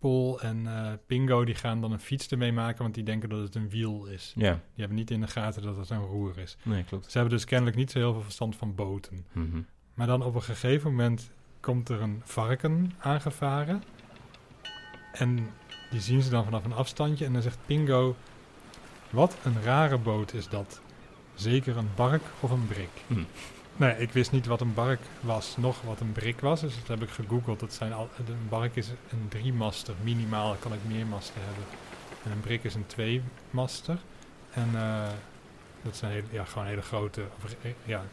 Paul 0.03 0.41
en 0.41 0.67
eh, 0.67 0.93
Pingo 1.07 1.45
die 1.45 1.55
gaan 1.55 1.81
dan 1.81 1.93
een 1.93 2.01
fiets 2.01 2.29
ermee 2.29 2.53
maken, 2.53 2.83
want 2.83 2.95
die 2.95 3.05
denken 3.05 3.29
dat 3.29 3.41
het 3.41 3.55
een 3.55 3.69
wiel 3.69 4.07
is. 4.07 4.33
Ja, 4.37 4.53
Die 4.53 4.61
hebben 4.77 4.97
niet 4.97 5.11
in 5.11 5.21
de 5.21 5.27
gaten 5.27 5.63
dat 5.63 5.77
het 5.77 5.91
een 5.91 6.05
roer 6.05 6.39
is. 6.39 6.57
nee, 6.63 6.85
klopt. 6.85 7.11
Ze 7.11 7.19
hebben 7.19 7.37
dus 7.37 7.45
kennelijk 7.45 7.77
niet 7.77 7.91
zo 7.91 7.99
heel 7.99 8.13
veel 8.13 8.23
verstand 8.23 8.57
van 8.57 8.75
boten. 8.75 9.27
Mhm. 9.33 9.61
Maar 9.95 10.07
dan 10.07 10.23
op 10.23 10.35
een 10.35 10.43
gegeven 10.43 10.91
moment 10.91 11.31
komt 11.61 11.89
er 11.89 12.01
een 12.01 12.21
varken 12.25 12.93
aangevaren. 12.99 13.83
En 15.13 15.49
die 15.91 16.01
zien 16.01 16.23
ze 16.23 16.31
dan 16.31 16.45
vanaf 16.45 16.65
een 16.65 16.73
afstandje. 16.73 17.25
En 17.25 17.33
dan 17.33 17.43
zegt 17.43 17.59
Pingo: 17.67 18.17
Wat 19.11 19.37
een 19.45 19.63
rare 19.63 19.99
boot 19.99 20.33
is 20.33 20.49
dat. 20.49 20.81
Zeker 21.35 21.77
een 21.77 21.89
bark 21.95 22.23
of 22.41 22.51
een 22.51 22.67
brik. 22.67 22.91
Hm. 23.07 23.23
Nee, 23.83 23.97
ik 23.99 24.13
wist 24.13 24.33
niet 24.33 24.47
wat 24.47 24.61
een 24.61 24.75
bark 24.75 25.01
was, 25.21 25.57
nog 25.57 25.83
wat 25.83 26.01
een 26.01 26.13
brik 26.13 26.41
was. 26.41 26.61
Dus 26.61 26.75
dat 26.75 26.89
heb 26.89 27.03
ik 27.03 27.09
gegoogeld. 27.15 27.61
Dat 27.61 27.73
zijn 27.73 27.93
al, 27.93 28.09
een 28.27 28.49
bark 28.49 28.77
is 28.77 28.89
een 28.89 29.29
driemaster. 29.29 29.95
Minimaal 30.03 30.57
kan 30.59 30.73
ik 30.73 30.79
meer 30.87 31.07
masten 31.07 31.41
hebben. 31.45 31.65
En 32.25 32.31
een 32.31 32.41
brik 32.41 32.65
is 32.65 32.75
een 32.75 32.87
tweemaster. 32.87 33.99
En 34.51 34.69
eh, 34.75 35.09
dat 35.83 35.97
zijn 35.97 36.13
hele, 36.13 36.27
ja, 36.31 36.45
gewoon 36.45 36.67
hele 36.67 36.83
grote, 36.83 37.23
of, 37.45 37.57
eh, 37.63 37.71
ja, 37.85 38.05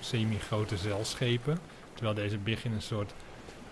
semi-grote 0.00 0.76
zeilschepen. 0.76 1.58
Terwijl 1.94 2.14
deze 2.14 2.38
big 2.38 2.64
in 2.64 2.72
een 2.72 2.82
soort 2.82 3.14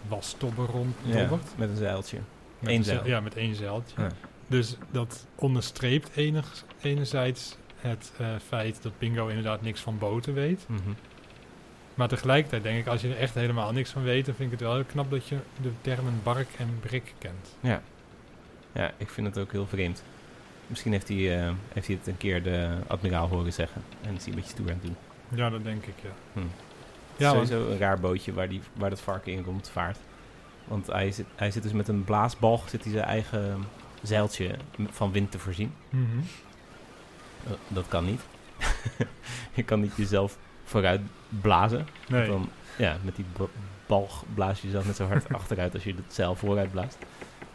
wastobber 0.09 0.65
Ja, 0.65 0.71
ronddobbert. 0.73 1.53
met 1.57 1.69
een 1.69 1.77
zeiltje. 1.77 2.19
Met 2.59 2.73
een 2.73 2.85
zeil. 2.85 3.07
Ja, 3.07 3.21
met 3.21 3.37
één 3.37 3.55
zeiltje. 3.55 4.03
Ja. 4.03 4.09
Dus 4.47 4.77
dat 4.91 5.27
onderstreept 5.35 6.11
enig, 6.17 6.65
enerzijds 6.81 7.57
het 7.77 8.13
eh, 8.19 8.27
feit 8.47 8.83
dat 8.83 8.99
Bingo 8.99 9.27
inderdaad 9.27 9.63
niks 9.63 9.81
van 9.81 9.99
boten 9.99 10.35
weet. 10.35 10.65
Mhm. 10.69 10.91
Maar 11.95 12.09
tegelijkertijd 12.09 12.63
denk 12.63 12.79
ik, 12.79 12.87
als 12.87 13.01
je 13.01 13.09
er 13.09 13.19
echt 13.19 13.35
helemaal 13.35 13.73
niks 13.73 13.91
van 13.91 14.03
weet, 14.03 14.27
dan 14.27 14.35
vind 14.35 14.53
ik 14.53 14.59
het 14.59 14.69
wel 14.69 14.75
heel 14.77 14.85
knap 14.85 15.11
dat 15.11 15.29
je 15.29 15.37
de 15.63 15.71
termen 15.81 16.21
bark 16.23 16.49
en 16.59 16.79
brik 16.81 17.15
kent. 17.19 17.57
Ja. 17.61 17.83
ja, 18.73 18.91
ik 18.97 19.11
vind 19.11 19.27
het 19.27 19.39
ook 19.39 19.53
heel 19.53 19.67
vreemd. 19.67 20.03
Misschien 20.67 20.93
heeft 20.93 21.09
hij, 21.09 21.43
eh, 21.47 21.53
heeft 21.73 21.87
hij 21.87 21.97
het 21.97 22.07
een 22.07 22.17
keer 22.17 22.43
de 22.43 22.69
admiraal 22.87 23.29
horen 23.29 23.53
zeggen. 23.53 23.83
En 24.03 24.15
is 24.15 24.21
hij 24.25 24.29
een 24.29 24.35
beetje 24.35 24.51
stoer 24.51 24.67
aan 24.67 24.73
het 24.73 24.83
doen. 24.83 24.97
Ja, 25.39 25.51
dat 25.51 25.65
denk 25.65 25.85
ik, 25.87 25.95
ja. 26.03 26.11
Hm. 26.33 26.39
Ja, 27.17 27.35
want- 27.35 27.49
Sowieso 27.49 27.71
een 27.73 27.79
raar 27.79 28.01
bootje 28.01 28.33
waar, 28.33 28.49
die, 28.49 28.61
waar 28.73 28.91
dat 28.91 29.01
varken 29.01 29.33
in 29.33 29.45
komt 29.45 29.69
vaart. 29.73 29.99
Want 30.65 30.87
hij 30.87 31.11
zit, 31.13 31.27
hij 31.37 31.51
zit 31.51 31.63
dus 31.63 31.73
met 31.73 31.89
een 31.89 32.05
blaasbalg, 32.05 32.69
zit 32.69 32.83
hij 32.85 32.93
zijn 32.93 33.05
eigen 33.05 33.65
zeiltje 34.03 34.55
van 34.91 35.13
wind 35.13 35.31
te 35.31 35.39
voorzien. 35.39 35.73
Mhm. 35.91 36.19
Eh, 37.47 37.51
dat 37.69 37.89
kan 37.89 38.05
niet. 38.05 38.21
je 39.55 39.63
kan 39.63 39.81
niet 39.81 39.97
jezelf 39.97 40.39
vooruit 40.65 41.01
blazen. 41.41 41.87
Nee, 42.09 42.27
Dan, 42.29 42.49
ja, 42.79 42.97
met 43.03 43.17
die 43.17 43.25
balg 43.87 44.25
blaas 44.35 44.61
je 44.61 44.67
jezelf 44.67 44.87
net 44.87 44.97
zo 44.97 45.07
hard 45.07 45.33
achteruit 45.41 45.75
als 45.75 45.85
je 45.85 45.95
het 45.95 46.15
zeil 46.15 46.35
vooruit 46.35 46.71
blaast. 46.71 46.99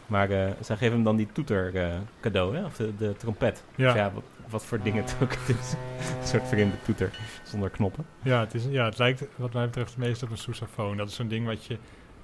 Maar 0.08 0.30
eh, 0.30 0.52
zij 0.60 0.78
geven 0.78 0.94
hem 0.94 1.04
dan 1.04 1.16
die 1.16 1.28
toeter 1.32 1.76
eh, 1.76 1.98
cadeau, 2.22 2.56
hè? 2.56 2.66
of 2.66 2.76
de, 2.76 2.96
de 2.98 3.16
trompet. 3.18 3.64
ja. 3.76 3.90
Of 3.90 3.96
ja, 3.96 4.12
wat, 4.14 4.24
wat 4.50 4.66
voor 4.66 4.82
ding 4.84 4.96
het 4.96 5.16
ook 5.22 5.32
is. 5.34 5.74
een 6.22 6.28
soort 6.28 6.48
vreemde 6.48 6.76
toeter 6.86 7.12
zonder 7.44 7.70
knoppen. 7.70 8.06
Ja, 8.24 8.40
het 8.40 8.54
is, 8.54 8.66
ja, 8.70 8.86
het 8.86 8.98
lijkt 8.98 9.26
wat 9.36 9.54
mij 9.54 9.66
betreft 9.66 9.90
het 9.90 9.98
meest 9.98 10.24
op 10.24 10.32
een 10.32 10.38
sousaphone. 10.38 10.96
Dat 10.96 11.10
is 11.10 11.16
zo'n 11.16 11.28
ding 11.28 11.46
wat, 11.46 11.66
je, 11.66 11.78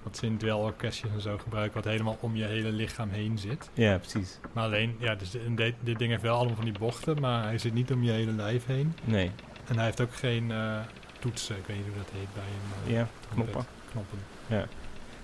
wat 0.04 0.18
ze 0.18 0.26
in 0.26 0.38
dwelorkestjes 0.38 1.12
en 1.12 1.22
zo 1.22 1.38
gebruiken, 1.38 1.76
wat 1.82 1.92
helemaal 1.92 2.18
om 2.20 2.36
je 2.36 2.44
hele 2.44 2.72
lichaam 2.72 3.10
heen 3.10 3.38
zit. 3.38 3.70
Ja, 3.74 3.98
precies. 3.98 4.40
Maar 4.54 4.64
alleen, 4.64 4.96
ja, 5.00 5.16
dus 5.16 5.32
dit 5.80 6.00
ding 6.00 6.10
heeft 6.12 6.22
wel 6.22 6.36
allemaal 6.36 6.56
van 6.56 6.66
die 6.66 6.80
bochten, 6.80 7.20
maar 7.22 7.44
hij 7.44 7.58
zit 7.58 7.74
niet 7.74 7.92
om 7.92 8.04
je 8.04 8.12
hele 8.12 8.32
lijf 8.32 8.66
heen. 8.66 8.94
Nee, 9.04 9.32
En 9.68 9.76
hij 9.76 9.86
heeft 9.86 10.02
ook 10.02 10.14
geen 10.14 10.52
eh, 10.52 10.80
toetsen, 11.20 11.58
ik 11.58 11.66
weet 11.66 11.78
niet 11.78 11.86
hoe 11.86 11.96
dat 11.98 12.10
heet 12.14 12.34
bij 12.34 12.44
een 12.44 12.88
eh, 12.88 13.00
ja, 13.00 13.08
knoppen. 13.34 13.66
knoppen. 13.92 14.20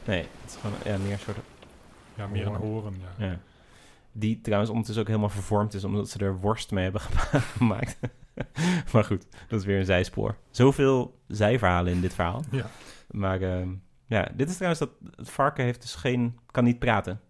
Nee, 0.05 0.17
het 0.41 0.49
is 0.51 0.55
gewoon 0.55 0.75
ja, 0.85 0.97
meer 0.97 1.11
een 1.11 1.19
soort... 1.19 1.37
Ja, 2.15 2.27
meer 2.27 2.47
een 2.47 2.55
Horen. 2.55 2.67
horen, 2.67 2.93
ja. 3.17 3.25
Ja. 3.25 3.39
Die 4.11 4.41
trouwens 4.41 4.69
ondertussen 4.69 5.03
ook 5.03 5.09
helemaal 5.09 5.29
vervormd 5.29 5.73
is, 5.73 5.83
omdat 5.83 6.09
ze 6.09 6.19
er 6.19 6.39
worst 6.39 6.71
mee 6.71 6.83
hebben 6.83 7.01
gemaakt. 7.57 7.97
maar 8.93 9.03
goed, 9.03 9.25
dat 9.47 9.59
is 9.59 9.65
weer 9.65 9.79
een 9.79 9.85
zijspoor. 9.85 10.35
Zoveel 10.49 11.19
zijverhalen 11.27 11.93
in 11.93 12.01
dit 12.01 12.13
verhaal. 12.13 12.43
Ja. 12.51 12.65
Maar 13.11 13.41
ehm, 13.41 13.69
ja, 14.05 14.31
dit 14.33 14.49
is 14.49 14.55
trouwens 14.55 14.79
dat 14.79 14.89
het 15.15 15.29
varken 15.29 15.63
heeft 15.63 15.81
dus 15.81 15.95
geen, 15.95 16.39
kan 16.51 16.63
niet 16.63 16.79
praten. 16.79 17.21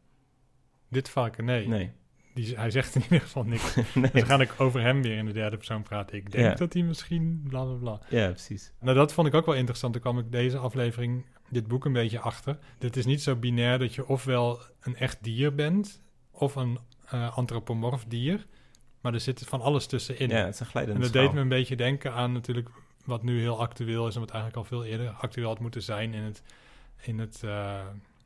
Dit 0.87 1.09
varken, 1.09 1.45
nee. 1.45 1.67
Nee. 1.67 1.91
Die, 2.33 2.55
hij 2.57 2.71
zegt 2.71 2.95
in 2.95 3.01
ieder 3.01 3.21
geval 3.21 3.43
niks. 3.43 3.73
Dus 3.75 3.93
nee. 3.93 4.11
dan 4.11 4.25
ga 4.25 4.39
ik 4.39 4.53
over 4.57 4.81
hem 4.81 5.01
weer 5.01 5.17
in 5.17 5.25
de 5.25 5.31
derde 5.33 5.57
persoon 5.57 5.83
praten. 5.83 6.17
Ik 6.17 6.31
denk 6.31 6.45
Ja. 6.45 6.53
dat 6.55 6.73
hij 6.73 6.81
misschien 6.83 7.43
bla 7.47 7.63
bla 7.63 7.73
bla. 7.73 7.99
Ja, 8.09 8.27
precies. 8.29 8.71
Nou, 8.79 8.95
dat 8.97 9.13
vond 9.13 9.27
ik 9.27 9.33
ook 9.33 9.45
wel 9.45 9.55
interessant. 9.55 9.93
Toen 9.93 10.01
kwam 10.01 10.19
ik 10.19 10.31
deze 10.31 10.57
aflevering, 10.57 11.25
dit 11.49 11.67
boek 11.67 11.85
een 11.85 11.93
beetje 11.93 12.19
achter. 12.19 12.57
Dit 12.77 12.97
is 12.97 13.05
niet 13.05 13.21
zo 13.21 13.35
binair 13.35 13.79
dat 13.79 13.95
je 13.95 14.07
ofwel 14.07 14.59
een 14.81 14.95
echt 14.95 15.23
dier 15.23 15.55
bent, 15.55 16.01
of 16.31 16.55
een 16.55 16.79
eh 17.09 17.37
antropomorf 17.37 18.05
dier. 18.07 18.45
Maar 19.01 19.13
er 19.13 19.19
zit 19.19 19.43
van 19.47 19.61
alles 19.61 19.85
tussenin. 19.85 20.29
Ja, 20.29 20.45
het 20.45 20.53
is 20.53 20.59
een 20.59 20.65
glijdende 20.65 20.95
en 20.97 21.01
dat 21.05 21.11
schaal. 21.11 21.25
deed 21.25 21.33
me 21.33 21.41
een 21.41 21.49
beetje 21.49 21.75
denken 21.75 22.13
aan 22.13 22.31
natuurlijk 22.31 22.69
wat 23.05 23.23
nu 23.23 23.39
heel 23.39 23.59
actueel 23.59 24.07
is... 24.07 24.13
en 24.13 24.19
wat 24.19 24.29
eigenlijk 24.31 24.59
al 24.61 24.77
veel 24.77 24.85
eerder 24.85 25.09
actueel 25.09 25.47
had 25.47 25.59
moeten 25.59 25.81
zijn 25.83 26.13
in 26.13 26.21
het, 26.23 26.43
in 27.01 27.19
het, 27.19 27.41
eh, 27.43 27.79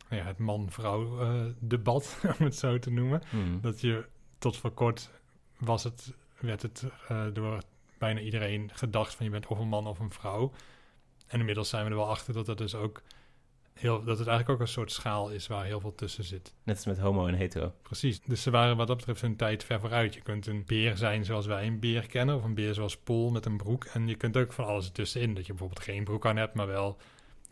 ja, 0.10 0.24
het 0.24 0.38
man-vrouw 0.38 1.20
eh, 1.20 1.46
debat, 1.60 2.20
om 2.40 2.46
het 2.46 2.56
zo 2.56 2.80
te 2.80 2.90
noemen. 2.90 3.22
Hmm. 3.30 3.62
Dat 3.62 3.82
je 3.82 4.06
tot 4.38 4.58
voor 4.58 4.72
kort 4.72 5.10
was 5.58 5.84
het, 5.84 6.14
werd 6.40 6.62
het 6.62 6.86
eh, 7.08 7.26
door 7.34 7.62
bijna 7.98 8.20
iedereen 8.20 8.70
gedacht 8.74 9.16
van 9.16 9.26
je 9.26 9.32
bent 9.32 9.48
of 9.48 9.60
een 9.60 9.68
man 9.68 9.88
of 9.88 10.00
een 10.00 10.12
vrouw. 10.12 10.52
En 11.28 11.40
inmiddels 11.40 11.70
zijn 11.70 11.84
we 11.84 11.90
er 11.90 11.96
wel 11.96 12.10
achter 12.10 12.34
dat 12.34 12.46
dat 12.46 12.58
dus 12.58 12.76
ook 12.76 13.02
heel, 13.74 14.04
dat 14.04 14.18
het 14.20 14.28
eigenlijk 14.28 14.50
ook 14.50 14.68
een 14.68 14.74
soort 14.74 14.92
schaal 14.92 15.30
is 15.30 15.48
waar 15.48 15.66
heel 15.66 15.80
veel 15.80 15.96
tussen 15.96 16.24
zit. 16.24 16.54
Net 16.64 16.76
als 16.76 16.86
met 16.86 17.00
homo 17.00 17.28
en 17.28 17.34
hetero. 17.34 17.74
Precies. 17.82 18.22
Dus 18.22 18.42
ze 18.42 18.52
waren 18.52 18.78
wat 18.78 18.88
dat 18.88 18.98
betreft 18.98 19.22
hun 19.22 19.36
tijd 19.36 19.64
ver 19.64 19.80
vooruit. 19.80 20.14
Je 20.14 20.22
kunt 20.22 20.48
een 20.48 20.64
beer 20.66 20.98
zijn 20.98 21.26
zoals 21.26 21.46
wij 21.46 21.68
een 21.68 21.80
beer 21.80 22.06
kennen, 22.08 22.36
of 22.36 22.44
een 22.44 22.54
beer 22.54 22.74
zoals 22.74 22.98
Paul 22.98 23.30
met 23.30 23.46
een 23.46 23.58
broek. 23.58 23.86
En 23.86 24.08
je 24.08 24.16
kunt 24.16 24.38
ook 24.38 24.54
van 24.54 24.66
alles 24.66 24.86
ertussenin. 24.86 25.34
Dat 25.34 25.46
je 25.46 25.52
bijvoorbeeld 25.52 25.84
geen 25.84 26.04
broek 26.04 26.26
aan 26.26 26.38
hebt, 26.38 26.54
maar 26.54 26.68
wel 26.68 26.98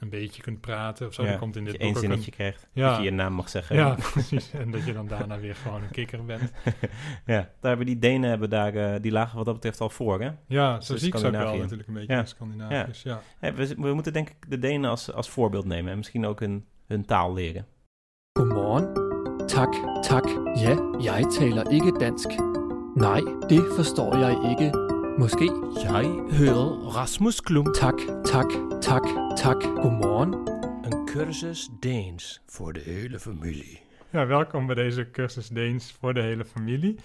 een 0.03 0.10
beetje 0.10 0.41
kunt 0.41 0.62
praten 0.62 1.07
of 1.07 1.13
zo. 1.13 1.24
Ja, 1.24 1.29
Dan 1.29 1.39
komt 1.39 1.55
in 1.55 1.63
dat 1.63 1.72
dit 1.72 1.81
je 1.81 1.88
één 1.88 1.93
boek 1.93 2.03
ook 2.03 2.10
een... 2.10 2.15
zinnetje 2.15 2.38
krijgt. 2.38 2.67
Ja. 2.74 2.89
Dat 2.89 2.98
je 2.98 3.03
je 3.03 3.12
naam 3.12 3.33
mag 3.33 3.50
zeggen. 3.50 3.75
Ja, 3.75 3.95
precies. 4.13 4.51
En 4.53 4.72
dat 4.72 4.86
je 4.86 4.93
dan 4.93 5.07
daarna 5.07 5.39
weer 5.39 5.55
gewoon 5.55 5.83
een 5.83 5.91
kikker 5.91 6.25
bent. 6.25 6.51
ja, 7.25 7.39
daar 7.41 7.50
hebben 7.62 7.86
die 7.86 8.00
Denen 8.00 8.29
hebben 8.29 8.50
daar, 8.50 8.75
eh, 8.75 9.01
die 9.01 9.12
lagen 9.12 9.36
wat 9.36 9.45
dat 9.45 9.53
betreft 9.53 9.81
al 9.81 9.89
voor, 9.89 10.22
hè? 10.22 10.29
Ja, 10.48 10.81
zo 10.81 10.98
zie 10.98 11.07
ik 11.07 11.17
ze 11.17 11.25
ook 11.25 11.31
wel 11.31 11.57
natuurlijk 11.57 11.88
een 11.88 11.93
beetje 11.93 12.13
Ja. 12.13 12.19
in 12.19 12.27
Scandinaviërs. 12.27 13.03
Ja. 13.03 13.22
We, 13.39 13.75
we 13.77 13.93
moeten 13.93 14.13
denk 14.13 14.29
ik 14.29 14.50
de 14.50 14.60
Denen 14.60 14.89
als, 14.89 15.13
als 15.13 15.29
voorbeeld 15.29 15.65
nemen 15.65 15.91
en 15.91 15.98
misschien 15.98 16.25
ook 16.25 16.39
hun, 16.39 16.65
hun 16.88 17.05
taal 17.05 17.33
leren. 17.33 17.65
Godmorgen. 18.39 18.93
Tak, 19.45 20.01
tak. 20.01 20.27
Ja, 20.53 20.95
jeg 21.00 21.29
taler 21.29 21.72
ikke 21.72 21.91
dansk. 22.00 22.29
Nej, 22.95 23.22
det 23.48 23.63
forstår 23.75 24.17
jeg 24.17 24.50
ikke. 24.50 24.83
Måske. 25.17 25.46
Jij 25.74 26.05
hører 26.29 26.77
Rasmus 26.93 27.41
Klump, 27.41 27.74
Tak, 27.74 28.00
tak, 28.24 28.51
tak, 28.82 29.03
tak. 29.36 29.63
Godmorgen. 29.63 30.34
een 30.82 31.05
cursus 31.05 31.70
Deens 31.79 32.41
voor 32.46 32.74
de 32.74 32.79
hele 32.79 33.20
familie. 33.20 33.79
ja, 34.10 34.25
welkom 34.25 34.65
bij 34.65 34.75
deze 34.75 35.12
cursus 35.12 35.48
Deens 35.48 35.91
voor 36.00 36.13
de 36.13 36.22
hele 36.22 36.46
familie. 36.46 36.96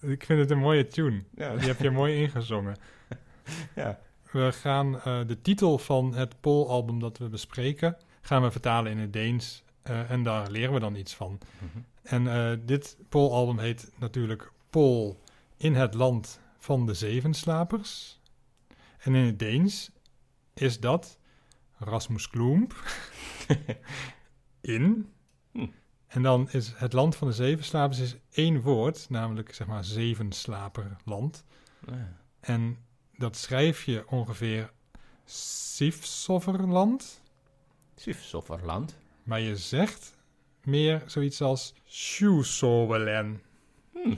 Ik 0.00 0.24
vind 0.24 0.40
het 0.40 0.50
een 0.50 0.58
mooie 0.58 0.86
tune. 0.86 1.22
Ja, 1.34 1.56
Die 1.56 1.66
heb 1.66 1.80
je 1.80 1.90
mooi 2.00 2.14
ingezongen. 2.22 2.76
ja. 3.74 3.98
We 4.32 4.52
gaan 4.52 5.00
eh, 5.00 5.20
de 5.26 5.40
titel 5.42 5.78
van 5.78 6.14
het 6.14 6.40
Pool-album 6.40 6.98
dat 7.00 7.18
we 7.18 7.28
bespreken... 7.28 7.96
gaan 8.20 8.42
we 8.42 8.50
vertalen 8.50 8.92
in 8.92 8.98
het 8.98 9.12
Deens. 9.12 9.62
eh, 9.82 10.10
en 10.10 10.22
daar 10.22 10.50
leren 10.50 10.74
we 10.74 10.80
dan 10.80 10.94
iets 10.94 11.14
van. 11.14 11.38
Mhm. 11.58 11.78
En 12.02 12.26
eh, 12.26 12.58
dit 12.64 12.96
Pool-album 13.08 13.58
heet 13.58 13.90
natuurlijk 13.98 14.52
Pool 14.70 15.20
in 15.56 15.74
het 15.74 15.94
land 15.94 16.40
van 16.60 16.86
de 16.86 16.94
zevenslapers. 16.94 18.20
En 18.98 19.14
in 19.14 19.24
het 19.24 19.38
Deens 19.38 19.90
is 20.54 20.80
dat 20.80 21.18
Rasmus 21.78 22.28
Klump 22.28 22.74
in. 24.60 25.12
Hm. 25.52 25.66
En 26.06 26.22
dan 26.22 26.50
is 26.50 26.72
het 26.76 26.92
land 26.92 27.16
van 27.16 27.28
de 27.28 27.34
zevenslapers 27.34 27.98
is 27.98 28.16
één 28.30 28.60
woord, 28.60 29.06
namelijk 29.08 29.54
zeg 29.54 29.66
maar 29.66 29.84
zevenslaperland. 29.84 31.44
En 32.40 32.78
dat 33.16 33.36
schrijf 33.36 33.84
je 33.84 34.08
ongeveer 34.08 34.72
Sifsoverland. 35.24 37.22
Sufsofferland. 37.94 38.96
Maar 39.22 39.40
je 39.40 39.56
zegt 39.56 40.16
meer 40.64 41.02
zoiets 41.06 41.40
als 41.40 41.74
Sjoesovelen. 41.86 43.42
Hm. 43.92 44.16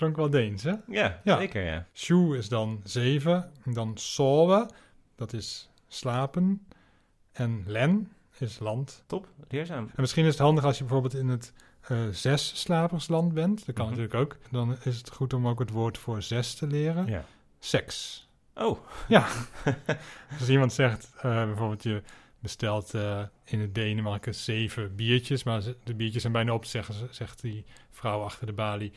Klonk 0.00 0.16
wel 0.16 0.30
Deens, 0.30 0.62
hè? 0.62 0.74
Ja, 0.88 1.20
Ja. 1.24 1.38
zeker 1.38 1.64
ja. 1.64 1.86
Sjoe 1.94 2.36
is 2.36 2.48
dan 2.48 2.80
zeven. 2.84 3.52
En 3.64 3.72
dan 3.72 3.92
sove, 3.98 4.68
dat 5.16 5.32
is 5.32 5.70
slapen. 5.88 6.66
En 7.32 7.64
len 7.66 8.12
is 8.38 8.58
land. 8.58 9.04
Top, 9.06 9.28
leerzaam. 9.48 9.84
En 9.84 10.00
misschien 10.00 10.24
is 10.24 10.30
het 10.32 10.38
handig 10.42 10.64
als 10.64 10.78
je 10.78 10.84
bijvoorbeeld 10.84 11.14
in 11.14 11.28
het 11.28 11.52
eh 11.80 11.98
zes 12.10 12.60
slapersland 12.60 13.34
bent. 13.34 13.66
Dat 13.66 13.74
kan 13.74 13.86
Mhm. 13.88 13.96
natuurlijk 13.96 14.22
ook. 14.24 14.38
Dan 14.50 14.76
is 14.84 14.96
het 14.96 15.10
goed 15.10 15.32
om 15.32 15.48
ook 15.48 15.58
het 15.58 15.70
woord 15.70 15.98
voor 15.98 16.22
zes 16.22 16.54
te 16.54 16.66
leren. 16.66 17.06
Ja. 17.06 17.24
Seks. 17.58 18.28
Oh, 18.54 18.78
Ja. 19.08 19.26
Als 20.40 20.48
iemand 20.48 20.72
zegt, 20.72 21.12
eh, 21.16 21.22
bijvoorbeeld 21.44 21.82
je 21.82 22.02
bestelt 22.38 22.94
eh, 22.94 23.22
in 23.44 23.60
het 23.60 23.74
Denemarken 23.74 24.34
zeven 24.34 24.94
biertjes, 24.94 25.42
maar 25.42 25.62
de 25.84 25.94
biertjes 25.94 26.20
zijn 26.20 26.32
bijna 26.32 26.52
op, 26.52 26.64
zeggen 26.64 26.94
ze, 26.94 27.06
zegt 27.10 27.40
die 27.42 27.64
vrouw 27.90 28.22
achter 28.22 28.46
de 28.46 28.52
balie, 28.52 28.92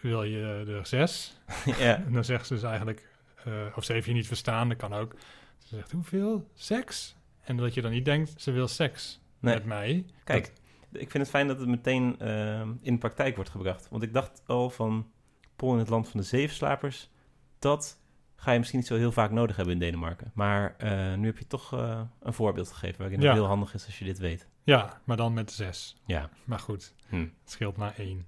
wil 0.00 0.22
je 0.22 0.64
er 0.68 0.86
zes? 0.86 1.38
ja. 1.78 1.96
En 2.04 2.12
dan 2.12 2.24
zegt 2.24 2.46
ze 2.46 2.54
dus 2.54 2.62
eigenlijk, 2.62 3.08
eh, 3.44 3.52
of 3.76 3.84
ze 3.84 3.92
heeft 3.92 4.06
je 4.06 4.12
niet 4.12 4.26
verstaan, 4.26 4.68
dat 4.68 4.76
kan 4.78 4.92
ook. 4.92 5.14
Ze 5.58 5.74
zegt, 5.76 5.90
hoeveel? 5.92 6.50
Seks? 6.54 7.16
En 7.40 7.56
dat 7.56 7.74
je 7.74 7.82
dan 7.82 7.90
niet 7.90 8.04
denkt, 8.04 8.40
ze 8.40 8.50
wil 8.50 8.68
seks 8.68 9.20
Nee. 9.40 9.54
met 9.54 9.64
mij. 9.64 10.06
Kijk, 10.24 10.52
ik 10.92 11.10
vind 11.10 11.12
het 11.12 11.28
fijn 11.28 11.46
dat 11.46 11.58
het 11.58 11.68
meteen 11.68 12.18
eh, 12.18 12.60
in 12.60 12.92
de 12.92 12.98
praktijk 12.98 13.34
wordt 13.34 13.50
gebracht. 13.50 13.88
Want 13.90 14.02
ik 14.02 14.12
dacht 14.12 14.42
al 14.46 14.70
van 14.70 15.10
Polen 15.56 15.74
in 15.74 15.80
het 15.80 15.88
land 15.90 16.08
van 16.08 16.20
de 16.20 16.26
zevenslapers, 16.26 17.10
dat 17.58 18.00
ga 18.36 18.52
je 18.52 18.58
misschien 18.58 18.78
niet 18.78 18.88
zo 18.88 18.96
heel 18.96 19.12
vaak 19.12 19.30
nodig 19.30 19.56
hebben 19.56 19.74
in 19.74 19.80
Denemarken. 19.80 20.30
Maar 20.34 20.74
eh, 20.76 21.14
nu 21.14 21.26
heb 21.26 21.38
je 21.38 21.46
toch 21.46 21.72
eh, 21.72 22.00
een 22.20 22.32
voorbeeld 22.32 22.72
gegeven 22.72 22.98
waarin 23.00 23.20
Ja. 23.20 23.26
het 23.26 23.34
heel 23.36 23.46
handig 23.46 23.74
is 23.74 23.86
als 23.86 23.98
je 23.98 24.04
dit 24.04 24.18
weet. 24.18 24.48
Ja, 24.62 25.00
maar 25.04 25.16
dan 25.16 25.32
met 25.32 25.52
zes. 25.52 25.96
Ja. 26.06 26.30
Maar 26.44 26.58
goed, 26.58 26.94
Hm. 27.08 27.16
het 27.20 27.30
scheelt 27.44 27.76
maar 27.76 27.94
één. 27.96 28.26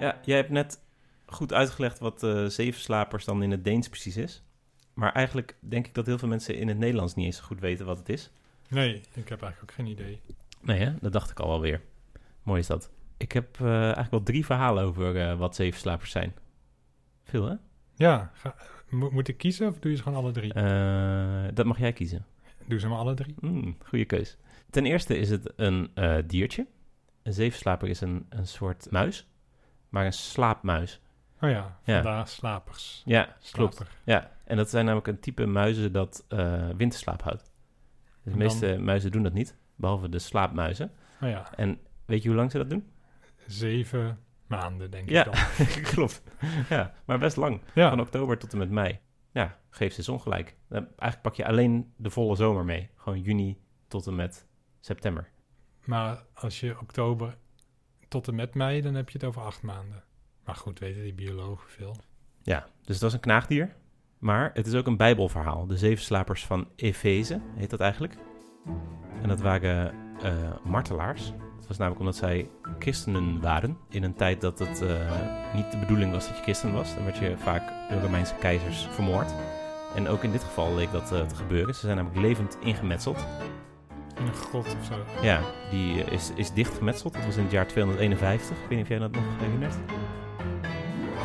Ja, 0.00 0.18
jij 0.24 0.36
hebt 0.36 0.50
net 0.50 0.80
goed 1.26 1.52
uitgelegd 1.52 1.98
wat 1.98 2.22
eh 2.22 2.44
zevenslapers 2.46 3.24
dan 3.24 3.42
in 3.42 3.50
het 3.50 3.64
Deens 3.64 3.88
precies 3.88 4.16
is. 4.16 4.42
Maar 4.94 5.12
eigenlijk 5.12 5.56
denk 5.60 5.86
ik 5.86 5.94
dat 5.94 6.06
heel 6.06 6.18
veel 6.18 6.28
mensen 6.28 6.54
in 6.56 6.68
het 6.68 6.78
Nederlands 6.78 7.14
niet 7.14 7.26
eens 7.26 7.40
goed 7.40 7.60
weten 7.60 7.86
wat 7.86 7.98
het 7.98 8.08
is. 8.08 8.30
Nee, 8.68 8.94
ik 9.12 9.28
heb 9.28 9.42
eigenlijk 9.42 9.62
ook 9.62 9.72
geen 9.72 9.86
idee. 9.86 10.20
Nee, 10.60 10.78
hè? 10.80 10.94
dat 11.00 11.12
dacht 11.12 11.30
ik 11.30 11.40
al 11.40 11.48
wel 11.48 11.60
weer. 11.60 11.80
Mooi 12.42 12.60
is 12.60 12.66
dat. 12.66 12.90
Ik 13.16 13.32
heb 13.32 13.60
eh, 13.60 13.80
eigenlijk 13.82 14.10
wel 14.10 14.22
drie 14.22 14.44
verhalen 14.44 14.84
over 14.84 15.20
eh, 15.20 15.38
wat 15.38 15.54
zevenslapers 15.54 16.10
zijn. 16.10 16.34
Veel, 17.24 17.44
hè? 17.48 17.54
Ja, 17.94 18.30
ga- 18.34 18.54
mo- 18.88 19.10
moet 19.10 19.28
ik 19.28 19.36
kiezen 19.36 19.68
of 19.68 19.78
doe 19.78 19.90
je 19.90 19.96
ze 19.96 20.02
gewoon 20.02 20.18
alle 20.22 20.32
drie? 20.32 20.52
Eh, 20.52 21.44
dat 21.54 21.66
mag 21.66 21.78
jij 21.78 21.92
kiezen. 21.92 22.26
Doe 22.66 22.78
ze 22.78 22.88
maar 22.88 22.98
alle 22.98 23.14
drie. 23.14 23.34
Mm, 23.40 23.76
goede 23.84 24.04
keus. 24.04 24.36
Ten 24.70 24.86
eerste 24.86 25.18
is 25.18 25.30
het 25.30 25.52
een 25.56 25.90
eh, 25.94 26.16
diertje. 26.26 26.66
Een 27.22 27.32
zevenslaper 27.32 27.88
is 27.88 28.00
een, 28.00 28.26
een 28.28 28.46
soort 28.46 28.90
muis, 28.90 29.26
maar 29.96 30.06
een 30.06 30.12
slaapmuis. 30.12 31.00
Oh 31.40 31.50
ja, 31.50 31.78
Ja. 31.84 31.94
vandaar 31.94 32.28
slapers. 32.28 33.02
Ja, 33.04 33.36
klopt. 33.52 33.74
Slaper. 33.74 33.94
Ja, 34.04 34.30
en 34.44 34.56
dat 34.56 34.70
zijn 34.70 34.84
namelijk 34.84 35.06
een 35.08 35.20
type 35.20 35.46
muizen 35.46 35.92
dat 35.92 36.24
eh, 36.28 36.68
winterslaap 36.76 37.22
houdt. 37.22 37.42
Dus 37.42 37.52
de 38.22 38.30
dan- 38.30 38.38
meeste 38.38 38.78
muizen 38.78 39.10
doen 39.12 39.22
dat 39.22 39.32
niet, 39.32 39.56
behalve 39.74 40.08
de 40.08 40.18
slaapmuizen. 40.18 40.92
Oh 41.22 41.28
ja, 41.28 41.54
En 41.56 41.78
weet 42.04 42.22
je 42.22 42.28
hoe 42.28 42.36
lang 42.36 42.50
ze 42.50 42.58
dat 42.58 42.70
doen? 42.70 42.90
zeven 43.46 44.18
maanden 44.46 44.90
denk 44.90 45.08
Ja. 45.10 45.26
ik 45.26 45.32
dan. 45.32 45.82
Klopt. 45.92 46.22
Ja, 46.68 46.92
maar 47.04 47.18
best 47.18 47.36
lang. 47.36 47.60
Ja, 47.74 47.88
Van 47.90 48.00
oktober 48.00 48.38
tot 48.38 48.52
en 48.52 48.58
met 48.58 48.70
mei. 48.70 48.98
Ja, 49.32 49.58
geeft 49.70 50.04
ze 50.04 50.12
ongelijk. 50.12 50.56
Dan 50.68 50.82
eigenlijk 50.86 51.22
pak 51.22 51.34
je 51.34 51.46
alleen 51.46 51.92
de 51.96 52.10
volle 52.10 52.36
zomer 52.36 52.64
mee. 52.64 52.90
Gewoon 52.96 53.20
juni 53.20 53.58
tot 53.88 54.06
en 54.06 54.14
met 54.14 54.46
september. 54.80 55.28
maar 55.84 56.24
als 56.34 56.60
je 56.60 56.80
oktober 56.80 57.36
tot 58.08 58.28
en 58.28 58.34
met 58.34 58.54
mei, 58.54 58.80
dan 58.80 58.94
heb 58.94 59.10
je 59.10 59.18
het 59.18 59.26
over 59.26 59.42
acht 59.42 59.62
maanden. 59.62 60.02
Maar 60.44 60.54
goed, 60.54 60.78
weten 60.78 61.02
die 61.02 61.14
biologen 61.14 61.70
veel. 61.70 61.96
Ja, 62.42 62.66
dus 62.84 62.98
dat 62.98 63.08
is 63.08 63.14
een 63.14 63.20
knaagdier. 63.20 63.76
Maar 64.18 64.50
het 64.54 64.66
is 64.66 64.74
ook 64.74 64.86
een 64.86 64.96
bijbelverhaal. 64.96 65.66
De 65.66 65.76
zeven 65.76 66.04
slapers 66.04 66.46
van 66.46 66.68
Efeze 66.76 67.40
heet 67.56 67.70
dat 67.70 67.80
eigenlijk. 67.80 68.16
En 69.22 69.28
dat 69.28 69.40
waren 69.40 69.94
eh, 70.22 70.32
martelaars. 70.64 71.32
Het 71.56 71.66
was 71.68 71.76
namelijk 71.76 72.00
omdat 72.00 72.16
zij 72.16 72.50
christenen 72.78 73.40
waren. 73.40 73.78
In 73.88 74.02
een 74.02 74.14
tijd 74.14 74.40
dat 74.40 74.58
het 74.58 74.82
eh, 74.82 75.54
niet 75.54 75.70
de 75.70 75.78
bedoeling 75.78 76.12
was 76.12 76.26
dat 76.26 76.36
je 76.36 76.42
christen 76.42 76.72
was. 76.72 76.94
Dan 76.94 77.04
werd 77.04 77.18
je 77.18 77.36
vaak 77.36 77.90
door 77.90 78.00
Romeinse 78.00 78.34
keizers 78.34 78.86
vermoord. 78.90 79.34
En 79.94 80.08
ook 80.08 80.22
in 80.22 80.32
dit 80.32 80.44
geval 80.44 80.74
leek 80.74 80.92
dat 80.92 81.12
eh, 81.12 81.26
te 81.26 81.34
gebeuren. 81.34 81.74
Ze 81.74 81.80
zijn 81.80 81.96
namelijk 81.96 82.20
levend 82.20 82.58
ingemetseld. 82.60 83.26
In 84.18 84.26
een 84.26 84.34
grot 84.34 84.66
of 84.66 84.84
zo. 84.86 84.94
Ja, 85.22 85.40
die 85.70 86.04
eh, 86.04 86.12
is, 86.12 86.30
is 86.34 86.52
dichtgemetseld. 86.52 87.14
Dat 87.14 87.24
was 87.24 87.36
in 87.36 87.42
het 87.42 87.52
jaar 87.52 87.66
251. 87.66 88.50
Ik 88.50 88.56
weet 88.60 88.70
niet 88.70 88.80
of 88.82 88.88
jij 88.88 88.98
dat 88.98 89.10
nog 89.10 89.24
herinnert. 89.38 89.74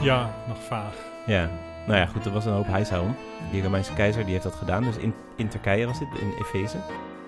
Ja, 0.02 0.36
nog 0.48 0.64
vaag. 0.64 0.94
Ja, 1.26 1.50
nou 1.88 2.00
ja, 2.00 2.06
goed, 2.06 2.26
er 2.26 2.32
was 2.32 2.46
een 2.46 2.54
hoop 2.54 2.68
huishouden. 2.68 3.16
Die 3.52 3.64
Romeinse 3.64 3.94
keizer 3.94 4.24
die 4.24 4.32
heeft 4.32 4.44
dat 4.44 4.56
gedaan. 4.56 4.84
Dus 4.84 4.98
in, 4.98 5.14
in 5.36 5.48
Turkije 5.48 5.86
was 5.86 6.00
dit, 6.00 6.08
in 6.20 6.34
Efeze. 6.40 6.78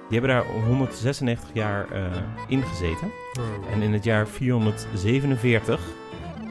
Die 0.10 0.20
hebben 0.20 0.30
daar 0.30 0.64
196 0.66 1.50
jaar 1.54 1.92
eh 1.92 2.02
in 2.48 2.64
gezeten. 2.64 3.12
Wow. 3.34 3.74
En 3.74 3.82
in 3.82 3.94
het 3.94 4.04
jaar 4.04 4.28
447 4.28 5.80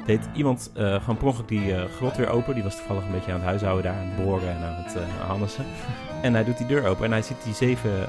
deed 0.07 0.29
iemand 0.35 0.71
eh 0.75 0.95
gewoon 0.95 1.17
per 1.17 1.27
ongeluk 1.27 1.49
die 1.49 1.75
eh, 1.75 1.85
grot 1.97 2.17
weer 2.17 2.29
open. 2.29 2.55
Die 2.55 2.63
was 2.63 2.77
toevallig 2.77 3.05
een 3.05 3.13
beetje 3.13 3.33
aan 3.33 3.39
het 3.39 3.49
huishouden 3.49 3.83
daar, 3.83 3.95
aan 3.95 4.07
het 4.07 4.25
boren 4.25 4.49
en 4.49 4.63
aan 4.63 4.85
het 4.85 4.97
uh. 4.97 5.59
En 6.23 6.35
hij 6.35 6.45
doet 6.45 6.59
die 6.59 6.67
deur 6.67 6.87
open 6.87 7.05
en 7.05 7.11
hij 7.11 7.23
ziet 7.23 7.45
die 7.45 7.55
zeven 7.55 8.09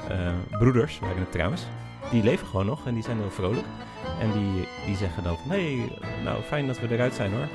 broeders, 0.50 0.98
waren 0.98 1.18
het 1.18 1.32
trouwens. 1.32 1.66
Die 2.10 2.22
leven 2.22 2.46
gewoon 2.46 2.66
nog 2.66 2.86
en 2.86 2.94
die 2.94 3.02
zijn 3.02 3.16
heel 3.16 3.30
vrolijk. 3.30 3.66
En 4.20 4.32
die, 4.32 4.68
die 4.86 4.96
zeggen 4.96 5.22
dan 5.22 5.36
van, 5.36 5.50
hé, 5.50 5.76
hey, 5.76 5.98
nou 6.24 6.42
fijn 6.42 6.66
dat 6.66 6.80
we 6.80 6.90
eruit 6.90 7.14
zijn 7.14 7.32
hoor. 7.32 7.48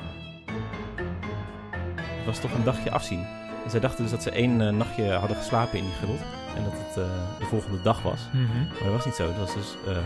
Het 1.96 2.26
was 2.26 2.40
toch 2.40 2.52
een 2.54 2.64
dagje 2.64 2.90
afzien. 2.90 3.26
En 3.64 3.70
zij 3.70 3.80
dachten 3.80 4.02
dus 4.02 4.10
dat 4.10 4.22
ze 4.22 4.30
één 4.30 4.76
nachtje 4.76 5.12
hadden 5.12 5.36
geslapen 5.36 5.78
in 5.78 5.84
die 5.84 5.94
grot. 5.94 6.39
En 6.56 6.64
dat 6.64 6.72
het 6.72 6.96
eh, 7.04 7.10
de 7.38 7.44
volgende 7.44 7.82
dag 7.82 8.02
was. 8.02 8.20
Mhm. 8.32 8.58
Maar 8.58 8.82
dat 8.84 8.92
was 8.92 9.04
niet 9.04 9.14
zo. 9.14 9.26
Dat 9.26 9.36
was 9.36 9.54
dus 9.54 9.76
eh 9.86 9.96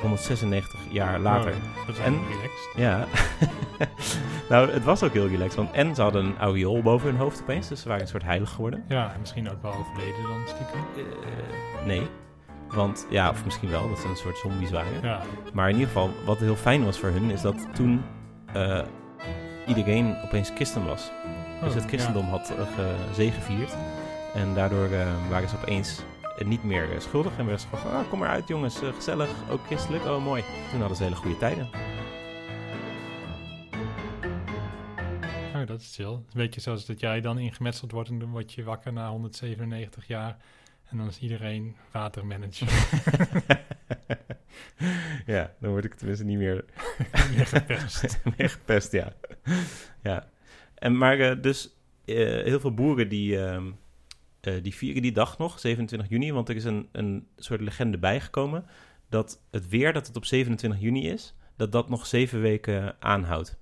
196 0.00 0.80
jaar 0.90 1.18
later. 1.18 1.52
Wow, 1.52 1.86
dat 1.86 1.96
is 1.96 2.02
En- 2.04 2.20
relaxed. 2.28 2.72
Ja. 2.76 3.06
nou, 4.50 4.70
het 4.70 4.84
was 4.84 5.02
ook 5.02 5.12
heel 5.12 5.28
relaxed. 5.28 5.54
Want 5.56 5.70
en 5.72 5.94
ze 5.94 6.02
hadden 6.02 6.24
een 6.24 6.38
aureool 6.38 6.82
boven 6.82 7.08
hun 7.10 7.18
hoofd 7.18 7.40
opeens. 7.42 7.68
Dus 7.68 7.80
ze 7.80 7.88
waren 7.88 8.02
een 8.02 8.08
soort 8.08 8.22
heilig 8.24 8.50
geworden. 8.50 8.84
Ja, 8.88 9.12
en 9.14 9.20
misschien 9.20 9.50
ook 9.50 9.62
wel 9.62 9.72
overleden 9.74 10.22
dan 10.22 10.40
stiekem. 10.46 10.80
Eh, 10.96 11.86
nee. 11.86 12.08
Want, 12.68 13.06
ja, 13.10 13.30
of 13.30 13.44
misschien 13.44 13.70
wel, 13.70 13.88
dat 13.88 13.98
ze 13.98 14.08
een 14.08 14.16
soort 14.16 14.36
zombies 14.38 14.70
waren. 14.70 14.92
Ja, 15.02 15.20
Maar 15.52 15.66
in 15.68 15.74
ieder 15.74 15.88
geval, 15.88 16.10
wat 16.24 16.38
heel 16.38 16.56
fijn 16.56 16.84
was 16.84 16.98
voor 16.98 17.08
hun, 17.08 17.30
is 17.30 17.40
dat 17.40 17.66
toen 17.74 18.02
eh, 18.52 18.80
iedereen 19.66 20.16
opeens 20.24 20.50
christen 20.54 20.86
was. 20.86 21.10
Dus 21.60 21.68
Oh, 21.70 21.74
het 21.74 21.84
christendom 21.86 22.28
had 22.28 22.52
uh, 22.58 22.84
gezegevierd. 23.08 23.76
En 24.34 24.54
daardoor 24.54 24.90
eh, 24.90 25.28
waren 25.28 25.48
ze 25.48 25.56
opeens 25.56 26.02
eh, 26.38 26.46
niet 26.46 26.64
meer 26.64 26.92
eh, 26.92 27.00
schuldig. 27.00 27.32
En 27.38 27.44
werden 27.44 27.60
ze 27.60 27.68
gewoon 27.68 27.84
van, 27.84 27.92
ah, 27.92 28.08
kom 28.08 28.18
maar 28.18 28.28
uit 28.28 28.48
jongens, 28.48 28.78
gezellig, 28.78 29.50
ook 29.50 29.66
christelijk, 29.66 30.04
oh 30.04 30.24
mooi. 30.24 30.44
Toen 30.70 30.78
hadden 30.78 30.96
ze 30.96 31.02
hele 31.02 31.16
goede 31.16 31.38
tijden. 31.38 31.68
Oh, 35.54 35.66
dat 35.66 35.80
is 35.80 35.94
chill. 35.94 36.06
Een 36.06 36.24
beetje 36.32 36.60
zoals 36.60 36.86
dat 36.86 37.00
jij 37.00 37.20
dan 37.20 37.38
ingemetseld 37.38 37.92
wordt 37.92 38.08
en 38.08 38.18
dan 38.18 38.30
word 38.30 38.52
je 38.52 38.62
wakker 38.62 38.92
na 38.92 39.10
197 39.10 40.06
jaar. 40.06 40.36
En 40.90 40.96
dan 40.96 41.06
is 41.06 41.18
iedereen 41.18 41.76
watermanager. 41.90 42.68
ja, 45.26 45.52
dan 45.60 45.70
word 45.70 45.84
ik 45.84 45.94
tenminste 45.94 46.24
niet 46.24 46.38
meer, 46.38 46.64
Meer 47.34 47.46
gepest. 47.46 48.20
meer 48.36 48.50
gepest, 48.50 48.92
ja. 48.92 49.12
ja. 50.02 50.28
En, 50.74 50.96
maar 50.96 51.40
dus 51.40 51.76
heel 52.04 52.60
veel 52.60 52.74
boeren 52.74 53.08
die, 53.08 53.44
ehm, 53.44 53.70
eh, 54.46 54.62
die 54.62 54.74
vieren 54.74 55.02
die 55.02 55.12
dag 55.12 55.38
nog, 55.38 55.58
27 55.58 56.08
juni. 56.08 56.32
Want 56.32 56.48
er 56.48 56.56
is 56.56 56.64
een, 56.64 56.88
een 56.92 57.26
soort 57.36 57.60
legende 57.60 57.98
bijgekomen 57.98 58.64
dat 59.08 59.40
het 59.50 59.68
weer 59.68 59.92
dat 59.92 60.06
het 60.06 60.16
op 60.16 60.24
27 60.24 60.80
juni 60.80 61.08
is, 61.08 61.34
dat 61.56 61.72
dat 61.72 61.88
nog 61.88 62.06
zeven 62.06 62.40
weken 62.40 62.96
aanhoudt. 62.98 63.60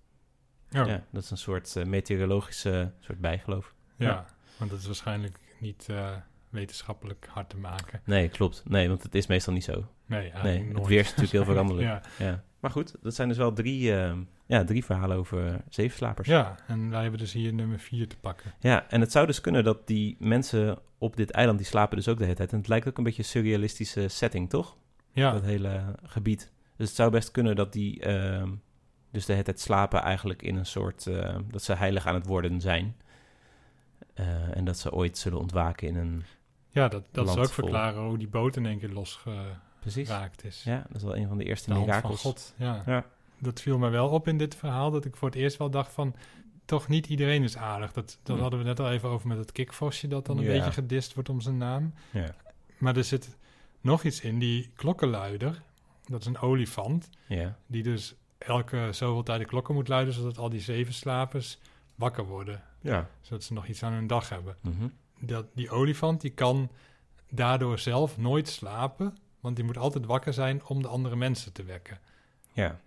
Ja, 0.69 1.05
dat 1.11 1.23
is 1.23 1.31
een 1.31 1.37
soort 1.39 1.77
eh, 1.77 1.85
meteorologische 1.85 2.93
soort 3.01 3.21
bijgeloof. 3.21 3.75
ja. 3.97 4.27
want 4.59 4.71
dat 4.71 4.81
is 4.81 4.87
waarschijnlijk 4.87 5.39
niet 5.59 5.87
eh, 5.91 6.11
wetenschappelijk 6.49 7.27
hard 7.31 7.51
te 7.51 7.57
maken. 7.57 8.01
Nee, 8.05 8.29
klopt. 8.29 8.63
Nee, 8.65 8.89
want 8.89 9.03
het 9.03 9.15
is 9.15 9.27
meestal 9.27 9.53
niet 9.53 9.65
zo. 9.65 9.87
Nee, 10.07 10.31
eigenlijk 10.31 10.65
Nee, 10.65 10.75
het 10.75 10.87
weer 10.87 11.01
is 11.01 11.07
natuurlijk 11.07 11.33
heel 11.33 11.45
veranderlijk. 11.55 11.89
ja. 11.89 12.03
Ja. 12.19 12.45
Maar 12.61 12.71
goed, 12.71 12.95
dat 13.03 13.15
zijn 13.15 13.29
dus 13.29 13.37
wel 13.37 13.53
drie, 13.53 13.97
eh, 13.97 14.13
ja, 14.51 14.65
drie 14.65 14.85
verhalen 14.85 15.17
over 15.17 15.61
zevenslapers. 15.69 16.29
ja, 16.29 16.57
en 16.67 16.91
wij 16.91 17.03
hebben 17.03 17.19
dus 17.21 17.33
hier 17.33 17.55
nummer 17.55 17.79
4 17.79 18.09
te 18.09 18.17
pakken. 18.17 18.53
Ja, 18.61 18.89
en 18.89 19.01
het 19.01 19.13
zou 19.13 19.27
dus 19.27 19.41
kunnen 19.41 19.65
dat 19.65 19.87
die 19.87 20.17
mensen 20.19 20.79
op 20.99 21.17
dit 21.17 21.31
eiland, 21.31 21.59
die 21.59 21.67
slapen 21.67 21.97
dus 21.97 22.09
ook 22.09 22.19
de 22.19 22.25
hele 22.25 22.37
tijd. 22.37 22.53
En 22.53 22.59
het 22.59 22.69
lijkt 22.69 22.89
ook 22.89 22.99
een 22.99 23.05
beetje 23.05 23.23
een 23.23 23.29
surrealistische 23.29 24.09
setting, 24.09 24.51
toch? 24.51 24.77
Ja, 25.13 25.33
Dat 25.33 25.43
hele 25.45 25.95
gebied. 26.03 26.53
Dus 26.77 26.87
het 26.87 26.97
zou 26.97 27.11
best 27.11 27.31
kunnen 27.31 27.57
dat 27.57 27.73
die, 27.73 28.01
ehm, 28.01 28.51
Dus 29.11 29.25
de 29.27 29.33
hele 29.33 29.45
tijd 29.45 29.61
slapen 29.61 30.03
eigenlijk 30.03 30.43
in 30.43 30.57
een 30.57 30.67
soort... 30.67 31.07
eh, 31.07 31.37
dat 31.49 31.63
ze 31.63 31.75
heilig 31.75 32.07
aan 32.07 32.15
het 32.15 32.27
worden 32.27 32.61
zijn. 32.61 32.97
Eh, 34.15 34.57
en 34.57 34.65
dat 34.65 34.79
ze 34.79 34.93
ooit 34.93 35.19
zullen 35.19 35.39
ontwaken 35.39 35.89
in 35.89 35.97
een... 35.97 36.25
Ja, 36.69 36.89
dat, 36.89 37.05
dat 37.11 37.29
zou 37.29 37.41
ook 37.41 37.53
verklaren 37.53 38.03
hoe 38.03 38.19
die 38.19 38.29
boot 38.29 38.57
in 38.57 38.67
één 38.67 38.79
keer 38.79 38.89
losgeraakt 38.89 40.45
is. 40.45 40.63
Ja, 40.65 40.85
dat 40.87 40.97
is 40.97 41.03
wel 41.03 41.17
een 41.17 41.29
van 41.29 41.39
de 41.39 41.45
eerste 41.45 41.75
de 41.75 41.93
van. 42.01 42.17
God. 42.17 42.55
Ja. 42.57 42.83
Ja. 42.87 43.05
Dat 43.41 43.61
viel 43.61 43.79
me 43.79 43.89
wel 43.89 44.09
op 44.09 44.29
in 44.29 44.39
dit 44.39 44.55
verhaal, 44.55 44.91
dat 44.91 45.05
ik 45.05 45.17
voor 45.17 45.29
het 45.29 45.37
eerst 45.39 45.57
wel 45.57 45.71
dacht 45.71 45.93
van... 45.93 46.15
toch 46.65 46.89
niet 46.89 47.07
iedereen 47.07 47.43
is 47.43 47.57
aardig. 47.57 47.93
Dat, 47.93 48.19
dat 48.23 48.39
hadden 48.39 48.59
we 48.59 48.65
net 48.65 48.81
al 48.81 48.91
even 48.91 49.09
over 49.09 49.29
met 49.29 49.39
het 49.39 49.53
kikvosje... 49.53 50.09
dat 50.09 50.27
dan 50.27 50.39
een 50.39 50.45
Ja. 50.45 50.51
beetje 50.53 50.73
gedist 50.73 51.15
wordt 51.15 51.29
om 51.29 51.41
zijn 51.41 51.57
naam. 51.57 51.95
Ja. 52.11 52.35
Maar 52.79 52.97
er 52.97 53.05
zit 53.05 53.37
nog 53.81 54.03
iets 54.05 54.21
in, 54.21 54.39
die 54.39 54.71
klokkenluider. 54.75 55.63
Dat 56.05 56.21
is 56.21 56.27
een 56.27 56.39
olifant, 56.39 57.09
Ja. 57.27 57.57
die 57.67 57.83
dus 57.83 58.15
elke 58.39 58.89
zoveel 58.91 59.23
tijd 59.23 59.39
de 59.41 59.47
klokken 59.47 59.75
moet 59.75 59.89
luiden... 59.89 60.15
zodat 60.15 60.39
al 60.39 60.49
die 60.49 60.61
zeven 60.61 60.95
slapers 60.95 61.59
wakker 61.95 62.25
worden. 62.25 62.63
Ja. 62.81 63.09
Zodat 63.21 63.45
ze 63.45 63.53
nog 63.53 63.67
iets 63.67 63.83
aan 63.83 63.93
hun 63.93 64.07
dag 64.07 64.29
hebben. 64.29 64.57
Mhm. 64.61 64.89
Dat, 65.21 65.47
die 65.55 65.71
olifant 65.71 66.21
die 66.21 66.31
kan 66.31 66.71
daardoor 67.31 67.79
zelf 67.79 68.19
nooit 68.19 68.49
slapen... 68.49 69.17
want 69.41 69.57
die 69.57 69.65
moet 69.65 69.79
altijd 69.79 70.07
wakker 70.07 70.33
zijn 70.33 70.65
om 70.65 70.83
de 70.83 70.89
andere 70.89 71.17
mensen 71.17 71.53
te 71.53 71.63
wekken. 71.65 71.99
Ja. 72.53 72.81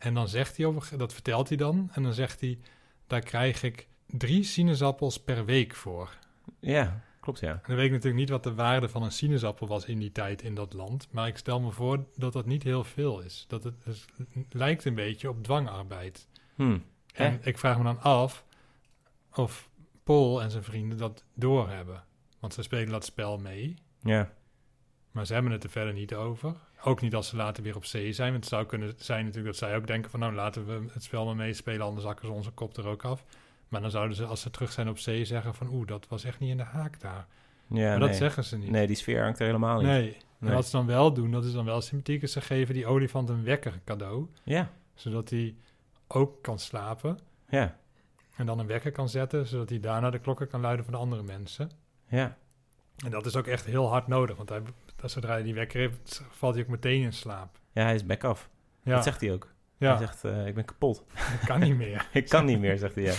En 0.00 0.14
dan 0.14 0.28
zegt 0.28 0.56
hij, 0.56 0.66
over, 0.66 0.98
dat 0.98 1.12
vertelt 1.12 1.48
hij 1.48 1.56
dan, 1.56 1.88
en 1.92 2.02
dan 2.02 2.12
zegt 2.12 2.40
hij, 2.40 2.58
daar 3.06 3.20
krijg 3.20 3.62
ik 3.62 3.88
drie 4.06 4.42
sinaasappels 4.44 5.20
per 5.20 5.44
week 5.44 5.74
voor. 5.74 6.16
Ja, 6.60 7.00
klopt 7.20 7.40
ja. 7.40 7.52
En 7.52 7.62
dan 7.66 7.76
weet 7.76 7.84
ik 7.86 7.90
natuurlijk 7.92 8.20
niet 8.20 8.30
wat 8.30 8.42
de 8.42 8.54
waarde 8.54 8.88
van 8.88 9.02
een 9.02 9.12
sinaasappel 9.12 9.66
was 9.66 9.84
in 9.84 9.98
die 9.98 10.12
tijd 10.12 10.42
in 10.42 10.54
dat 10.54 10.72
land, 10.72 11.08
maar 11.10 11.26
ik 11.26 11.36
stel 11.36 11.60
me 11.60 11.70
voor 11.70 12.04
dat 12.16 12.32
dat 12.32 12.46
niet 12.46 12.62
heel 12.62 12.84
veel 12.84 13.20
is. 13.20 13.44
Dat 13.48 13.64
het, 13.64 14.04
lijkt 14.50 14.84
een 14.84 14.94
beetje 14.94 15.28
op 15.28 15.42
dwangarbeid. 15.42 16.28
Hm. 16.54 16.78
En 17.14 17.40
ik 17.42 17.58
vraag 17.58 17.78
me 17.78 17.84
dan 17.84 18.00
af 18.00 18.44
of 19.34 19.70
Paul 20.04 20.42
en 20.42 20.50
zijn 20.50 20.64
vrienden 20.64 20.98
dat 20.98 21.24
doorhebben. 21.34 22.04
Want 22.38 22.54
ze 22.54 22.62
spelen 22.62 22.88
dat 22.88 23.04
spel 23.04 23.38
mee, 23.38 23.74
Ja. 24.02 24.32
maar 25.10 25.26
ze 25.26 25.32
hebben 25.32 25.52
het 25.52 25.64
er 25.64 25.70
verder 25.70 25.92
niet 25.92 26.14
over. 26.14 26.54
Ook 26.84 27.00
niet 27.00 27.14
als 27.14 27.28
ze 27.28 27.36
later 27.36 27.62
weer 27.62 27.76
op 27.76 27.84
zee 27.84 28.12
zijn. 28.12 28.30
Want 28.30 28.44
het 28.44 28.52
zou 28.52 28.66
kunnen 28.66 28.92
zijn 28.96 29.24
natuurlijk 29.24 29.58
dat 29.58 29.68
zij 29.68 29.76
ook 29.76 29.86
denken 29.86 30.10
van... 30.10 30.20
nou, 30.20 30.34
laten 30.34 30.66
we 30.66 30.92
het 30.92 31.02
spel 31.02 31.24
maar 31.24 31.36
meespelen, 31.36 31.86
anders 31.86 32.06
zakken 32.06 32.26
ze 32.26 32.32
onze 32.32 32.50
kop 32.50 32.76
er 32.76 32.86
ook 32.86 33.04
af. 33.04 33.24
Maar 33.68 33.80
dan 33.80 33.90
zouden 33.90 34.16
ze, 34.16 34.24
als 34.24 34.40
ze 34.40 34.50
terug 34.50 34.72
zijn 34.72 34.88
op 34.88 34.98
zee, 34.98 35.24
zeggen 35.24 35.54
van... 35.54 35.68
oeh, 35.68 35.86
dat 35.86 36.06
was 36.08 36.24
echt 36.24 36.40
niet 36.40 36.50
in 36.50 36.56
de 36.56 36.62
haak 36.62 37.00
daar. 37.00 37.26
Ja, 37.66 37.88
maar 37.88 37.98
nee. 37.98 38.08
dat 38.08 38.16
zeggen 38.16 38.44
ze 38.44 38.56
niet. 38.58 38.70
Nee, 38.70 38.86
die 38.86 38.96
sfeer 38.96 39.22
hangt 39.22 39.38
er 39.38 39.46
helemaal 39.46 39.76
niet. 39.76 39.86
Nee. 39.86 40.16
Nee. 40.38 40.50
En 40.50 40.56
wat 40.56 40.66
ze 40.66 40.76
dan 40.76 40.86
wel 40.86 41.12
doen, 41.12 41.30
dat 41.30 41.44
is 41.44 41.52
dan 41.52 41.64
wel 41.64 41.80
sympathiek... 41.80 42.22
is 42.22 42.32
ze 42.32 42.40
geven 42.40 42.74
die 42.74 42.86
olifant 42.86 43.28
een 43.28 43.44
wekker 43.44 43.80
cadeau. 43.84 44.26
Ja. 44.42 44.70
Zodat 44.94 45.30
hij 45.30 45.54
ook 46.08 46.42
kan 46.42 46.58
slapen. 46.58 47.18
Ja. 47.48 47.76
En 48.36 48.46
dan 48.46 48.58
een 48.58 48.66
wekker 48.66 48.92
kan 48.92 49.08
zetten... 49.08 49.46
zodat 49.46 49.68
hij 49.68 49.80
daarna 49.80 50.10
de 50.10 50.18
klokken 50.18 50.48
kan 50.48 50.60
luiden 50.60 50.84
van 50.84 50.94
de 50.94 51.00
andere 51.00 51.22
mensen. 51.22 51.70
Ja. 52.08 52.36
En 53.04 53.10
dat 53.10 53.26
is 53.26 53.36
ook 53.36 53.46
echt 53.46 53.64
heel 53.64 53.88
hard 53.88 54.06
nodig. 54.06 54.36
Want 54.36 54.48
hij, 54.48 54.62
zodra 55.08 55.32
hij 55.32 55.42
die 55.42 55.54
wekker 55.54 55.80
heeft, 55.80 56.22
valt 56.30 56.54
hij 56.54 56.62
ook 56.62 56.68
meteen 56.70 57.02
in 57.02 57.12
slaap. 57.12 57.58
Ja, 57.72 57.82
hij 57.82 57.94
is 57.94 58.06
back 58.06 58.24
af. 58.24 58.50
Ja, 58.82 58.94
Dat 58.94 59.04
zegt 59.04 59.20
hij 59.20 59.32
ook. 59.32 59.52
ja 59.76 59.88
Hij 59.96 60.06
zegt, 60.06 60.24
eh, 60.24 60.46
ik 60.46 60.54
ben 60.54 60.64
kapot. 60.64 61.04
dat 61.14 61.44
kan 61.46 61.60
niet 61.60 61.76
meer. 61.76 62.08
ik 62.12 62.28
kan 62.28 62.44
niet 62.44 62.58
meer, 62.58 62.78
zegt 62.78 62.94
hij, 62.94 63.04
ja. 63.04 63.14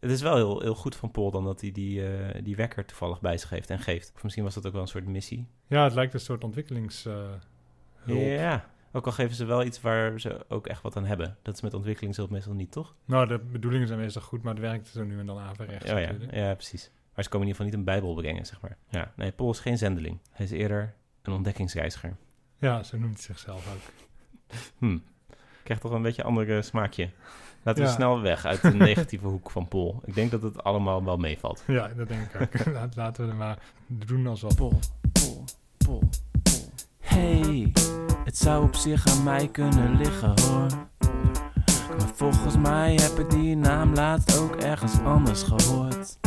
Het 0.00 0.10
is 0.10 0.22
wel 0.22 0.34
heel, 0.36 0.60
heel 0.60 0.74
goed 0.74 0.96
van 0.96 1.10
Paul 1.10 1.30
dan 1.30 1.44
dat 1.44 1.60
hij 1.60 1.72
die, 1.72 2.06
eh, 2.08 2.42
die 2.44 2.56
wekker 2.56 2.84
toevallig 2.84 3.20
bij 3.20 3.38
zich 3.38 3.50
heeft 3.50 3.70
en 3.70 3.78
geeft. 3.78 4.12
Of 4.14 4.22
misschien 4.22 4.44
was 4.44 4.54
dat 4.54 4.66
ook 4.66 4.72
wel 4.72 4.82
een 4.82 4.88
soort 4.88 5.06
missie. 5.06 5.46
Ja, 5.66 5.84
het 5.84 5.94
lijkt 5.94 6.14
een 6.14 6.20
soort 6.20 6.44
ontwikkelingshulp. 6.44 7.40
Ja. 8.06 8.70
Ook 8.92 9.06
al 9.06 9.12
geven 9.12 9.34
ze 9.36 9.44
wel 9.44 9.64
iets 9.64 9.80
waar 9.80 10.20
ze 10.20 10.44
ook 10.48 10.66
echt 10.66 10.82
wat 10.82 10.96
aan 10.96 11.04
hebben. 11.04 11.36
Dat 11.42 11.54
is 11.54 11.60
met 11.60 11.74
ontwikkeling 11.74 12.14
zelf 12.14 12.30
meestal 12.30 12.54
niet, 12.54 12.72
toch? 12.72 12.94
Nou, 13.04 13.26
de 13.26 13.38
bedoelingen 13.38 13.86
zijn 13.86 13.98
meestal 14.00 14.22
goed, 14.22 14.42
maar 14.42 14.52
het 14.54 14.62
werkt 14.62 14.88
zo 14.88 15.04
nu 15.04 15.18
en 15.18 15.26
dan 15.26 15.38
averechts. 15.38 15.90
Oh 15.92 16.00
ja, 16.00 16.12
ja, 16.30 16.54
precies. 16.54 16.90
Maar 17.14 17.24
ze 17.24 17.30
komen 17.30 17.46
in 17.46 17.52
ieder 17.52 17.64
geval 17.64 17.64
niet 17.66 17.74
een 17.74 17.84
bijbel 17.84 18.14
brengen, 18.14 18.46
zeg 18.46 18.60
maar. 18.60 18.76
Ja, 18.88 19.12
nee, 19.16 19.32
Paul 19.32 19.50
is 19.50 19.60
geen 19.60 19.78
zendeling. 19.78 20.18
Hij 20.30 20.44
is 20.44 20.50
eerder 20.50 20.94
een 21.26 21.32
ontdekkingsreiziger. 21.32 22.16
ja, 22.58 22.82
zo 22.82 22.98
noemt 22.98 23.14
hij 23.14 23.22
zichzelf 23.24 23.66
ook. 23.74 23.92
Hm. 24.78 24.98
Krijgt 25.62 25.82
toch 25.82 25.92
een 25.92 26.02
beetje 26.02 26.22
een 26.22 26.28
ander 26.28 26.64
smaakje. 26.64 27.10
Laten 27.62 27.82
we 27.82 27.88
Ja. 27.88 27.94
snel 27.94 28.20
weg 28.20 28.44
uit 28.44 28.62
de 28.62 28.74
negatieve 28.74 29.26
hoek 29.26 29.50
van 29.50 29.68
Paul. 29.68 30.02
Ik 30.04 30.14
denk 30.14 30.30
dat 30.30 30.42
het 30.42 30.64
allemaal 30.64 31.04
wel 31.04 31.16
meevalt. 31.16 31.62
Ja, 31.66 31.88
dat 31.88 32.08
denk 32.08 32.32
ik 32.32 32.40
ook. 32.40 32.64
Laat- 32.74 32.96
Laten 32.96 33.24
we 33.24 33.30
er 33.30 33.36
maar 33.36 33.58
doen 33.86 34.26
alsof. 34.26 34.54
Pol, 34.54 34.78
pol, 35.12 35.44
pol, 35.76 36.02
pol. 36.42 36.70
Hey, 37.00 37.72
het 38.24 38.36
zou 38.36 38.64
op 38.64 38.74
zich 38.74 39.06
aan 39.06 39.22
mij 39.24 39.48
kunnen 39.48 39.96
liggen 39.96 40.40
hoor. 40.40 40.68
Maar 41.98 42.08
volgens 42.14 42.56
mij 42.56 42.94
heb 42.94 43.18
ik 43.18 43.30
die 43.30 43.56
naam 43.56 43.94
laatst 43.94 44.38
ook 44.38 44.56
ergens 44.56 44.98
anders 45.00 45.42
gehoord. 45.42 46.18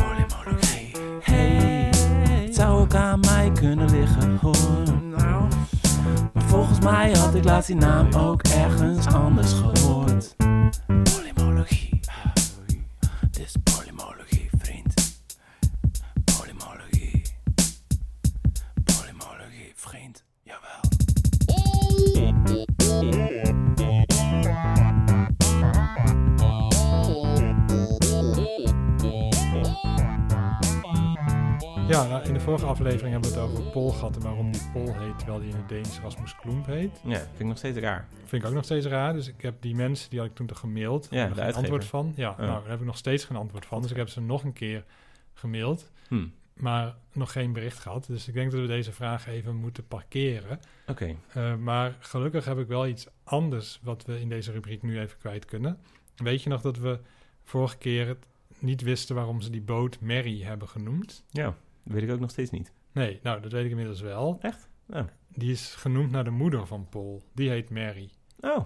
Zou 2.60 2.80
ook 2.80 2.94
aan 2.94 3.20
mij 3.20 3.52
kunnen 3.52 3.92
liggen 3.92 4.38
hoor. 4.42 4.56
Maar 6.34 6.44
volgens 6.44 6.80
mij 6.80 7.12
had 7.12 7.36
ik 7.36 7.44
laatst 7.44 7.68
die 7.68 7.76
naam 7.76 8.14
ook 8.14 8.42
ergens 8.42 9.08
anders 9.08 9.54
gehoord. 9.54 10.39
Vorige 32.50 32.68
aflevering 32.68 33.12
hebben 33.12 33.32
we 33.32 33.40
het 33.40 33.46
over 33.50 33.64
Pol 33.64 33.90
gehad 33.92 34.16
en 34.16 34.22
waarom 34.22 34.52
die 34.52 34.62
Pol 34.74 34.94
heet, 34.94 35.18
terwijl 35.18 35.40
die 35.40 35.50
in 35.50 35.56
het 35.56 35.70
Deens 35.70 36.00
Rasmus 36.00 36.36
Klump 36.36 36.66
heet. 36.66 37.00
Ja, 37.04 37.18
vind 37.18 37.40
ik 37.40 37.46
nog 37.46 37.58
steeds 37.58 37.78
raar. 37.78 38.08
Vind 38.26 38.42
ik 38.44 38.48
ook 38.50 38.56
nog 38.56 38.64
steeds 38.64 38.86
raar. 38.86 39.14
Dus 39.14 39.28
ik 39.28 39.42
heb 39.42 39.62
die 39.62 39.76
mensen, 39.76 40.10
die 40.10 40.20
had 40.20 40.28
ik 40.28 40.36
toen 40.36 40.48
toch 40.48 40.60
gemaild. 40.60 41.08
Ja, 41.12 41.28
er 41.30 41.36
geen 41.36 41.54
antwoord 41.54 41.86
van. 41.86 42.14
Ja, 42.16 42.36
Ja. 42.38 42.46
nou, 42.46 42.62
daar 42.62 42.70
heb 42.70 42.80
ik 42.80 42.86
nog 42.86 42.98
steeds 42.98 43.26
geen 43.26 43.38
antwoord 43.38 43.66
van. 43.66 43.82
Dus 43.82 43.92
ik 43.92 43.98
heb 43.98 44.10
ze 44.10 44.22
nog 44.22 44.44
een 44.44 44.54
keer 44.54 44.86
gemaild, 45.34 45.92
Hm. 46.08 46.28
maar 46.54 46.96
nog 47.14 47.32
geen 47.32 47.54
bericht 47.54 47.80
gehad. 47.80 48.06
Dus 48.06 48.28
ik 48.28 48.34
denk 48.34 48.52
dat 48.52 48.60
we 48.60 48.68
deze 48.68 48.92
vraag 48.92 49.28
even 49.28 49.56
moeten 49.56 49.88
parkeren. 49.88 50.60
Oké. 50.88 51.16
Uh, 51.38 51.56
maar 51.56 51.96
gelukkig 52.00 52.46
heb 52.46 52.58
ik 52.60 52.68
wel 52.68 52.88
iets 52.88 53.08
anders 53.24 53.80
wat 53.84 54.06
we 54.06 54.20
in 54.22 54.30
deze 54.30 54.52
rubriek 54.52 54.82
nu 54.84 55.00
even 55.00 55.18
kwijt 55.18 55.46
kunnen. 55.46 55.78
Weet 56.16 56.44
je 56.44 56.50
nog 56.50 56.62
dat 56.62 56.78
we 56.78 57.00
vorige 57.44 57.78
keer 57.78 58.08
het 58.08 58.26
niet 58.60 58.82
wisten 58.82 59.16
waarom 59.16 59.42
ze 59.42 59.50
die 59.50 59.62
boot 59.62 60.00
Mary 60.02 60.42
hebben 60.42 60.68
genoemd? 60.68 61.24
Ja, 61.30 61.56
weet 61.94 62.04
ik 62.04 62.12
ook 62.12 62.20
nog 62.20 62.30
steeds 62.30 62.50
niet. 62.52 62.72
Nee, 62.92 63.20
nou, 63.24 63.42
dat 63.42 63.52
weet 63.52 63.64
ik 63.66 63.70
inmiddels 63.70 64.02
wel. 64.02 64.38
Echt? 64.42 64.70
Oh. 64.90 65.04
Die 65.28 65.52
is 65.52 65.76
genoemd 65.76 66.12
naar 66.12 66.24
de 66.24 66.30
moeder 66.30 66.68
van 66.68 66.88
Paul. 66.90 67.24
Die 67.34 67.50
heet 67.50 67.70
Mary. 67.70 68.10
Oh, 68.40 68.66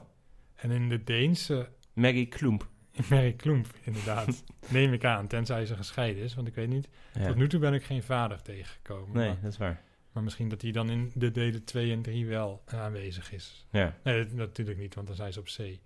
En 0.55 0.71
in 0.71 0.89
de 0.89 1.03
Deense... 1.03 1.69
Maggie 1.93 2.25
Kloemp. 2.27 2.67
Mary 3.09 3.33
Klump, 3.33 3.67
inderdaad. 3.83 4.43
Neem 4.69 4.93
ik 4.93 5.05
aan, 5.05 5.27
tenzij 5.27 5.65
ze 5.65 5.75
gescheiden 5.75 6.23
is. 6.23 6.35
Want 6.35 6.47
ik 6.47 6.55
weet 6.55 6.69
niet... 6.69 6.89
Ja. 7.13 7.25
Tot 7.27 7.35
nu 7.35 7.47
toe 7.47 7.59
ben 7.59 7.73
ik 7.73 7.83
geen 7.83 8.03
vader 8.03 8.41
tegengekomen. 8.41 9.17
Nee, 9.17 9.27
Maar, 9.27 9.41
dat 9.41 9.51
is 9.51 9.57
waar. 9.57 9.81
maar 10.11 10.23
misschien 10.23 10.49
dat 10.49 10.61
hij 10.61 10.71
dan 10.71 10.89
in 10.89 11.11
de 11.15 11.31
delen 11.31 11.63
2 11.63 11.91
en 11.91 12.01
3 12.01 12.25
wel 12.27 12.61
aanwezig 12.65 13.31
is. 13.31 13.67
Ja. 13.71 13.97
Nee, 14.03 14.23
dat, 14.25 14.33
natuurlijk 14.33 14.77
niet, 14.79 14.95
want 14.95 15.07
dan 15.07 15.15
zijn 15.15 15.33
ze 15.33 15.39
op 15.39 15.47
zee. 15.49 15.81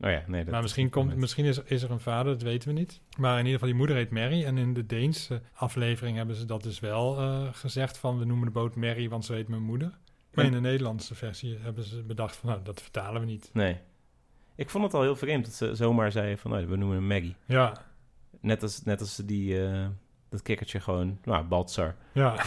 Oh 0.00 0.10
ja, 0.10 0.22
nee. 0.26 0.42
Dat 0.44 0.52
maar 0.52 0.62
misschien, 0.62 0.90
komt, 0.90 1.16
misschien 1.16 1.44
is, 1.44 1.58
is 1.62 1.82
er 1.82 1.90
een 1.90 2.00
vader, 2.00 2.32
dat 2.32 2.42
weten 2.42 2.68
we 2.68 2.74
niet. 2.74 3.00
Maar 3.18 3.32
in 3.32 3.38
ieder 3.44 3.52
geval, 3.52 3.68
die 3.68 3.76
moeder 3.76 3.96
heet 3.96 4.10
Mary. 4.10 4.44
En 4.44 4.58
in 4.58 4.74
de 4.74 4.86
Deense 4.86 5.42
aflevering 5.54 6.16
hebben 6.16 6.36
ze 6.36 6.44
dat 6.44 6.62
dus 6.62 6.80
wel 6.80 7.18
eh, 7.18 7.48
gezegd 7.52 7.98
van... 7.98 8.18
we 8.18 8.24
noemen 8.24 8.46
de 8.46 8.52
boot 8.52 8.74
Mary, 8.76 9.08
want 9.08 9.24
zo 9.24 9.32
heet 9.32 9.48
mijn 9.48 9.62
moeder. 9.62 9.88
Maar 10.34 10.44
Ja. 10.44 10.50
in 10.50 10.56
de 10.62 10.68
Nederlandse 10.68 11.14
versie 11.14 11.58
hebben 11.58 11.84
ze 11.84 12.02
bedacht 12.02 12.36
van... 12.36 12.48
nou, 12.50 12.62
dat 12.62 12.82
vertalen 12.82 13.20
we 13.20 13.26
niet. 13.26 13.50
Nee. 13.52 13.76
Ik 14.54 14.70
vond 14.70 14.84
het 14.84 14.94
al 14.94 15.02
heel 15.02 15.16
vreemd 15.16 15.44
dat 15.44 15.54
ze 15.54 15.74
zomaar 15.74 16.12
zeiden 16.12 16.38
van... 16.38 16.52
Oh, 16.56 16.58
we 16.68 16.76
noemen 16.76 16.96
hem 16.96 17.06
Maggie. 17.06 17.36
Ja, 17.46 17.84
Net 18.40 18.62
als, 18.62 18.82
net 18.82 19.00
als 19.00 19.16
die... 19.16 19.66
eh, 19.66 19.86
dat 20.28 20.42
kikkertje 20.42 20.80
gewoon... 20.80 21.18
Nou, 21.24 21.44
Baltzar. 21.44 21.94
ja. 22.12 22.34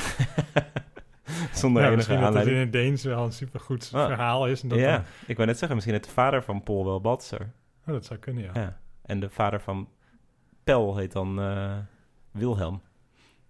Zonder 1.61 1.81
ja 1.81 1.87
enige 1.87 1.95
misschien 2.11 2.21
dat 2.21 2.33
het 2.33 2.47
in 2.47 2.55
het 2.59 2.71
Deens 2.71 3.03
wel 3.03 3.25
een 3.25 3.31
supergoed 3.31 3.89
Ah. 3.93 4.05
verhaal 4.05 4.47
is. 4.47 4.61
En 4.63 4.69
dat 4.69 4.79
ja, 4.79 4.91
dan- 4.91 5.03
ik 5.25 5.35
wou 5.35 5.47
net 5.47 5.57
zeggen, 5.57 5.75
misschien 5.75 5.97
het 5.97 6.05
de 6.05 6.11
vader 6.11 6.43
van 6.43 6.63
Paul 6.63 6.85
wel 6.85 7.01
Baltzar. 7.01 7.41
oh, 7.87 7.93
dat 7.93 8.05
zou 8.05 8.19
kunnen, 8.19 8.43
ja. 8.43 8.51
Ja. 8.53 8.79
En 9.05 9.19
de 9.19 9.29
vader 9.29 9.61
van 9.61 9.89
Pel 10.63 10.97
heet 10.97 11.11
dan 11.11 11.39
eh, 11.41 11.77
Wilhelm. 12.31 12.81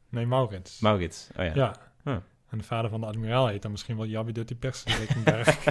Nee, 0.09 0.25
Maurits. 0.25 0.79
Maurits. 0.79 1.29
Oh 1.37 1.45
ja. 1.45 1.51
ja. 1.55 1.75
Huh. 2.03 2.15
En 2.49 2.57
de 2.57 2.63
vader 2.63 2.89
van 2.89 2.99
de 3.01 3.05
admiraal 3.07 3.47
heet 3.47 3.61
dan 3.61 3.71
misschien 3.71 3.97
wel 3.97 4.05
Jabbi 4.05 4.31
Dutty 4.31 4.55
Persenrekenberg. 4.55 5.57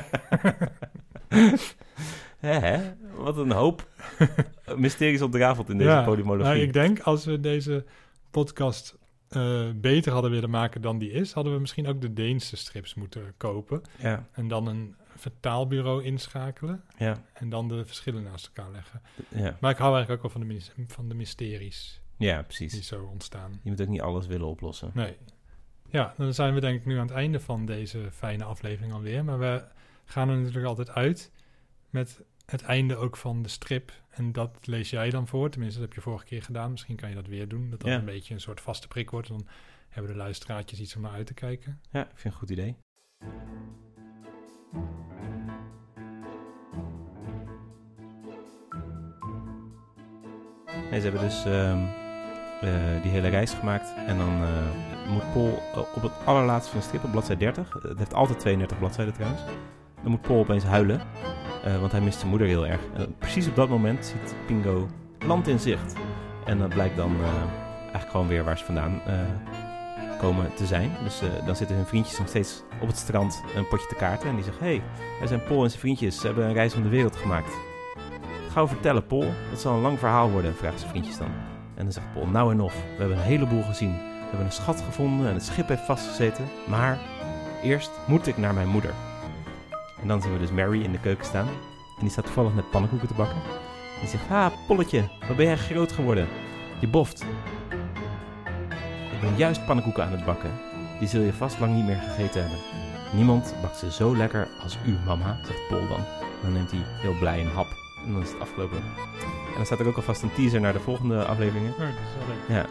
Hè, 2.39 2.53
hè? 2.59 2.95
Wat 3.17 3.37
een 3.37 3.51
hoop 3.53 3.89
mysteries 4.77 5.23
ontraveld 5.23 5.69
in 5.71 5.79
deze 5.79 6.03
polymologie. 6.05 6.53
Nou, 6.53 6.59
ik 6.59 6.73
denk 6.73 7.01
als 7.01 7.25
we 7.25 7.41
deze 7.41 7.85
podcast 8.31 8.97
eh, 9.29 9.71
beter 9.75 10.13
hadden 10.13 10.31
willen 10.31 10.51
maken 10.51 10.81
dan 10.81 10.99
die 10.99 11.11
is, 11.11 11.33
hadden 11.33 11.53
we 11.53 11.61
misschien 11.61 11.87
ook 11.87 12.01
de 12.01 12.13
Deense 12.13 12.57
strips 12.57 12.95
moeten 12.95 13.35
kopen. 13.37 13.83
Ja, 13.99 14.27
En 14.33 14.49
dan 14.49 14.67
een 14.67 14.95
vertaalbureau 15.17 16.05
inschakelen 16.05 16.83
Ja, 16.99 17.23
en 17.33 17.49
dan 17.49 17.69
de 17.69 17.85
verschillen 17.85 18.23
naast 18.23 18.47
elkaar 18.47 18.73
leggen. 18.73 19.03
ja. 19.29 19.57
Maar 19.61 19.71
ik 19.71 19.77
hou 19.79 19.95
eigenlijk 19.95 20.25
ook 20.25 20.33
wel 20.33 20.43
van 20.43 20.49
de, 20.49 20.85
van 20.87 21.09
de 21.09 21.15
mysteries 21.15 22.01
ja, 22.17 22.37
die 22.37 22.45
precies. 22.45 22.87
zo 22.87 23.05
ontstaan. 23.05 23.61
Je 23.63 23.71
moet 23.71 23.81
ook 23.81 23.89
niet 23.89 24.01
alles 24.01 24.27
willen 24.27 24.47
oplossen. 24.47 24.91
Nee. 24.95 25.17
Ja, 25.91 26.15
dan 26.17 26.35
zijn 26.35 26.55
we 26.55 26.61
denk 26.61 26.79
ik 26.81 26.87
nu 26.87 26.99
aan 26.99 27.07
het 27.07 27.17
einde 27.17 27.41
van 27.41 27.67
deze 27.67 28.09
fijne 28.13 28.45
aflevering 28.45 28.93
alweer. 28.93 29.25
Maar 29.25 29.39
we 29.39 29.65
gaan 30.05 30.29
er 30.29 30.37
natuurlijk 30.37 30.67
altijd 30.67 30.91
uit 30.91 31.33
met 31.91 32.23
het 32.51 32.63
einde 32.63 32.97
ook 32.97 33.17
van 33.17 33.43
de 33.43 33.49
strip. 33.49 33.93
En 34.11 34.33
dat 34.33 34.67
lees 34.67 34.91
jij 34.91 35.11
dan 35.11 35.27
voor. 35.27 35.51
Tenminste, 35.51 35.79
dat 35.81 35.89
heb 35.89 35.97
je 35.97 36.03
vorige 36.05 36.25
keer 36.25 36.43
gedaan. 36.43 36.71
Misschien 36.71 36.97
kan 36.97 37.09
je 37.09 37.15
dat 37.15 37.27
weer 37.27 37.49
doen. 37.49 37.71
Dat 37.71 37.81
dat 37.81 37.91
Ja. 37.91 37.97
een 37.99 38.05
beetje 38.05 38.35
een 38.35 38.41
soort 38.41 38.61
vaste 38.61 38.89
prik 38.89 39.11
wordt. 39.11 39.29
Dan 39.29 39.47
hebben 39.89 40.13
de 40.13 40.19
luisteraartjes 40.19 40.81
iets 40.81 40.97
om 40.97 41.03
naar 41.03 41.13
uit 41.13 41.27
te 41.27 41.35
kijken. 41.35 41.81
Ja, 41.91 42.01
ik 42.01 42.07
vind 42.07 42.23
het 42.23 42.33
een 42.33 42.39
goed 42.39 42.51
idee. 42.51 42.77
Nee, 50.91 51.01
ze 51.01 51.07
hebben 51.09 51.21
dus 51.21 51.45
ehm, 51.45 51.79
eh, 52.61 53.03
die 53.03 53.11
hele 53.11 53.29
reis 53.29 53.53
gemaakt. 53.53 53.95
En 54.07 54.19
dan 54.19 54.43
eh, 54.43 55.11
moet 55.13 55.33
Paul 55.33 55.63
eh, 55.75 55.79
op 55.97 56.03
het 56.03 56.13
allerlaatste 56.25 56.71
van 56.71 56.81
de 56.81 56.87
strip, 56.87 57.05
op 57.05 57.11
bladzijde 57.11 57.41
30... 57.41 57.73
Het 57.83 57.99
heeft 57.99 58.15
altijd 58.15 58.39
32 58.41 58.79
bladzijden 58.79 59.15
trouwens. 59.15 59.43
Dan 60.03 60.11
moet 60.11 60.21
Paul 60.23 60.39
opeens 60.39 60.65
huilen. 60.65 61.01
Eh, 61.69 61.81
want 61.81 61.93
hij 61.93 62.01
mist 62.01 62.19
zijn 62.19 62.31
moeder 62.31 62.47
heel 62.47 62.67
erg. 62.67 62.81
En 62.95 63.15
precies 63.19 63.49
op 63.49 63.57
dat 63.57 63.69
moment 63.69 64.07
ziet 64.07 64.35
Pingo 64.47 64.89
land 65.27 65.49
in 65.49 65.59
zicht. 65.59 65.93
En 66.45 66.59
dat 66.59 66.69
blijkt 66.69 66.97
dan 66.97 67.11
eh, 67.21 67.29
eigenlijk 67.81 68.11
gewoon 68.11 68.29
weer 68.29 68.45
waar 68.45 68.59
ze 68.59 68.65
vandaan 68.65 69.01
eh, 69.07 69.15
komen 70.19 70.55
te 70.55 70.67
zijn. 70.67 70.91
Dus 71.05 71.23
dan 71.47 71.57
zitten 71.57 71.77
hun 71.77 71.87
vriendjes 71.87 72.19
nog 72.19 72.29
steeds 72.29 72.63
op 72.81 72.87
het 72.87 72.97
strand 72.97 73.43
een 73.57 73.69
potje 73.69 73.87
te 73.87 73.95
kaarten. 73.95 74.29
En 74.29 74.35
die 74.35 74.45
zeggen, 74.45 74.65
hey, 74.65 74.83
wij 75.19 75.29
zijn 75.29 75.43
Paul 75.43 75.63
en 75.63 75.69
zijn 75.69 75.81
vriendjes. 75.81 76.21
Ze 76.21 76.27
hebben 76.27 76.45
een 76.45 76.53
reis 76.53 76.75
om 76.75 76.83
de 76.83 76.89
wereld 76.89 77.17
gemaakt. 77.17 77.53
Gauw 78.53 78.69
vertellen, 78.69 79.07
Paul. 79.07 79.27
Dat 79.51 79.61
zal 79.61 79.75
een 79.75 79.81
lang 79.81 79.99
verhaal 79.99 80.31
worden, 80.31 80.55
vragen 80.55 80.79
zijn 80.79 80.91
vriendjes 80.91 81.19
dan. 81.19 81.31
En 81.75 81.85
dan 81.85 81.93
zegt 81.93 82.13
Paul, 82.13 82.27
nou 82.27 82.53
en 82.53 82.61
of. 82.61 82.75
We 82.75 82.99
hebben 82.99 83.17
een 83.17 83.23
heleboel 83.23 83.63
gezien. 83.63 83.93
We 83.93 84.29
hebben 84.29 84.47
een 84.47 84.53
schat 84.53 84.81
gevonden 84.81 85.29
en 85.29 85.35
het 85.35 85.45
schip 85.45 85.69
heeft 85.69 85.85
vastgezeten. 85.85 86.45
Maar 86.69 86.99
eerst 87.63 87.91
moet 88.07 88.27
ik 88.27 88.37
naar 88.37 88.55
mijn 88.55 88.69
moeder. 88.69 89.08
En 90.03 90.09
dan 90.09 90.23
zien 90.23 90.33
we 90.33 90.39
dus 90.39 90.51
Mary 90.51 90.83
in 90.83 90.93
de 90.93 91.01
keuken 91.01 91.25
staan. 91.25 91.47
En 91.97 92.05
die 92.05 92.11
staat 92.11 92.25
toevallig 92.25 92.55
net 92.55 92.71
pannenkoeken 92.71 93.09
te 93.09 93.15
bakken. 93.15 93.37
En 93.37 94.01
die 94.01 94.09
zegt, 94.09 94.31
ah, 94.31 94.53
Polletje, 94.67 95.09
wat 95.27 95.37
ben 95.37 95.47
jij 95.47 95.57
groot 95.57 95.93
geworden? 95.93 96.29
Je 96.81 96.89
boft. 96.89 97.25
Ik 99.13 99.21
ben 99.21 99.37
juist 99.37 99.67
pannenkoeken 99.67 100.05
aan 100.05 100.13
het 100.13 100.25
bakken. 100.25 100.51
Die 100.99 101.09
zul 101.09 101.23
je 101.23 101.33
vast 101.33 101.61
lang 101.61 101.75
niet 101.75 101.87
meer 101.87 101.97
gegeten 101.97 102.41
hebben. 102.41 102.59
Niemand 103.15 103.55
bakt 103.63 103.77
ze 103.77 103.93
zo 103.93 104.17
lekker 104.17 104.49
als 104.63 104.79
u, 104.87 104.97
mama, 105.07 105.39
zegt 105.45 105.69
Paul 105.69 105.89
dan. 105.89 105.99
En 105.99 106.43
dan 106.43 106.53
neemt 106.53 106.71
hij 106.71 106.81
heel 106.85 107.19
blij 107.19 107.41
een 107.41 107.51
hap. 107.51 107.67
En 108.05 108.13
dan 108.13 108.23
is 108.23 108.31
het 108.31 108.41
afgelopen. 108.41 108.77
En 108.77 109.55
dan 109.57 109.67
staat 109.67 109.81
er 109.81 109.87
ook 109.87 109.97
alvast 109.97 110.23
een 110.23 110.33
teaser 110.33 110.61
naar 110.61 110.73
de 110.73 110.81
volgende 110.81 111.25
afleveringen. 111.25 111.73
Oh, 111.73 111.79
dat 111.79 111.89
is 111.89 112.27
wel 112.27 112.37
leuk. 112.37 112.57
Ja. 112.57 112.67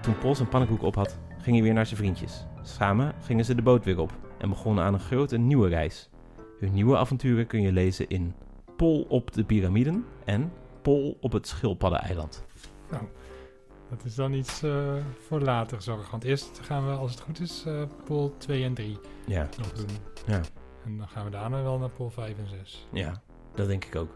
Toen 0.00 0.18
Paul 0.18 0.34
zijn 0.34 0.48
pannenkoek 0.48 0.82
op 0.82 0.94
had, 0.94 1.18
ging 1.40 1.56
hij 1.56 1.64
weer 1.64 1.74
naar 1.74 1.86
zijn 1.86 1.98
vriendjes. 1.98 2.46
Samen 2.62 3.12
gingen 3.24 3.44
ze 3.44 3.54
de 3.54 3.62
boot 3.62 3.84
weer 3.84 4.00
op 4.00 4.12
en 4.42 4.48
begonnen 4.48 4.84
aan 4.84 4.94
een 4.94 5.00
grote 5.00 5.36
nieuwe 5.36 5.68
reis. 5.68 6.08
Hun 6.58 6.72
nieuwe 6.72 6.96
avonturen 6.96 7.46
kun 7.46 7.62
je 7.62 7.72
lezen 7.72 8.08
in 8.08 8.34
Pol 8.76 9.06
op 9.08 9.32
de 9.32 9.44
piramiden 9.44 10.04
en 10.24 10.52
Pol 10.82 11.18
op 11.20 11.32
het 11.32 11.46
schildpaddeneiland. 11.46 12.44
Dat 13.90 14.04
is 14.04 14.14
dan 14.14 14.32
iets 14.32 14.62
eh, 14.62 14.94
voor 15.26 15.40
later 15.40 15.82
zorg. 15.82 16.10
Want 16.10 16.24
eerst 16.24 16.60
gaan 16.62 16.86
we, 16.86 16.92
als 16.92 17.10
het 17.10 17.20
goed 17.20 17.40
is, 17.40 17.64
eh 17.66 17.82
pool 18.04 18.34
2 18.38 18.64
en 18.64 18.74
3 18.74 18.98
Ja, 19.26 19.48
nog 19.58 19.72
doen. 19.72 19.88
Ja. 20.26 20.40
En 20.84 20.98
dan 20.98 21.08
gaan 21.08 21.24
we 21.24 21.30
daarna 21.30 21.62
wel 21.62 21.78
naar 21.78 21.90
pool 21.90 22.10
5 22.10 22.38
en 22.38 22.48
6. 22.48 22.88
ja, 22.92 23.22
dat 23.54 23.66
denk 23.66 23.84
ik 23.84 23.96
ook. 23.96 24.10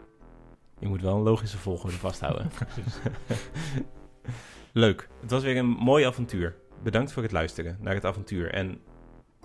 Je 0.79 0.87
moet 0.87 1.01
wel 1.01 1.15
een 1.15 1.21
logische 1.21 1.57
volgorde 1.57 1.95
vasthouden. 1.95 2.49
Leuk. 4.73 5.09
Het 5.21 5.31
was 5.31 5.43
weer 5.43 5.57
een 5.57 5.69
mooi 5.69 6.05
avontuur. 6.05 6.55
Bedankt 6.83 7.11
voor 7.11 7.23
het 7.23 7.31
luisteren 7.31 7.77
naar 7.79 7.93
het 7.93 8.05
avontuur 8.05 8.51
en 8.51 8.81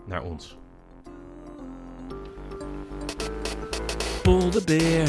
naar 0.06 0.22
ons. 0.22 0.58
Pol 4.22 4.50
de 4.50 4.62
beer, 4.64 5.08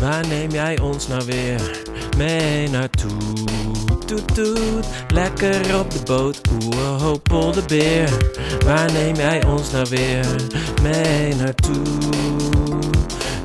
waar 0.00 0.26
neem 0.26 0.50
jij 0.50 0.78
ons 0.80 1.08
nou 1.08 1.24
weer 1.26 1.84
mee 2.16 2.68
naartoe? 2.68 3.10
Toet 4.06 4.34
toet, 4.34 4.86
lekker 5.12 5.78
op 5.78 5.90
de 5.90 6.00
boot, 6.04 6.40
oeh 6.62 7.02
ho 7.02 7.18
Pol 7.18 7.52
de 7.52 7.62
beer, 7.66 8.10
waar 8.64 8.92
neem 8.92 9.14
jij 9.14 9.44
ons 9.46 9.70
nou 9.70 9.86
weer 9.90 10.26
mee 10.82 11.34
naartoe? 11.34 11.82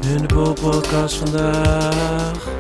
In 0.02 0.18
de 0.18 0.34
Pol 0.34 0.54
podcast 0.54 1.16
vandaag. 1.16 2.53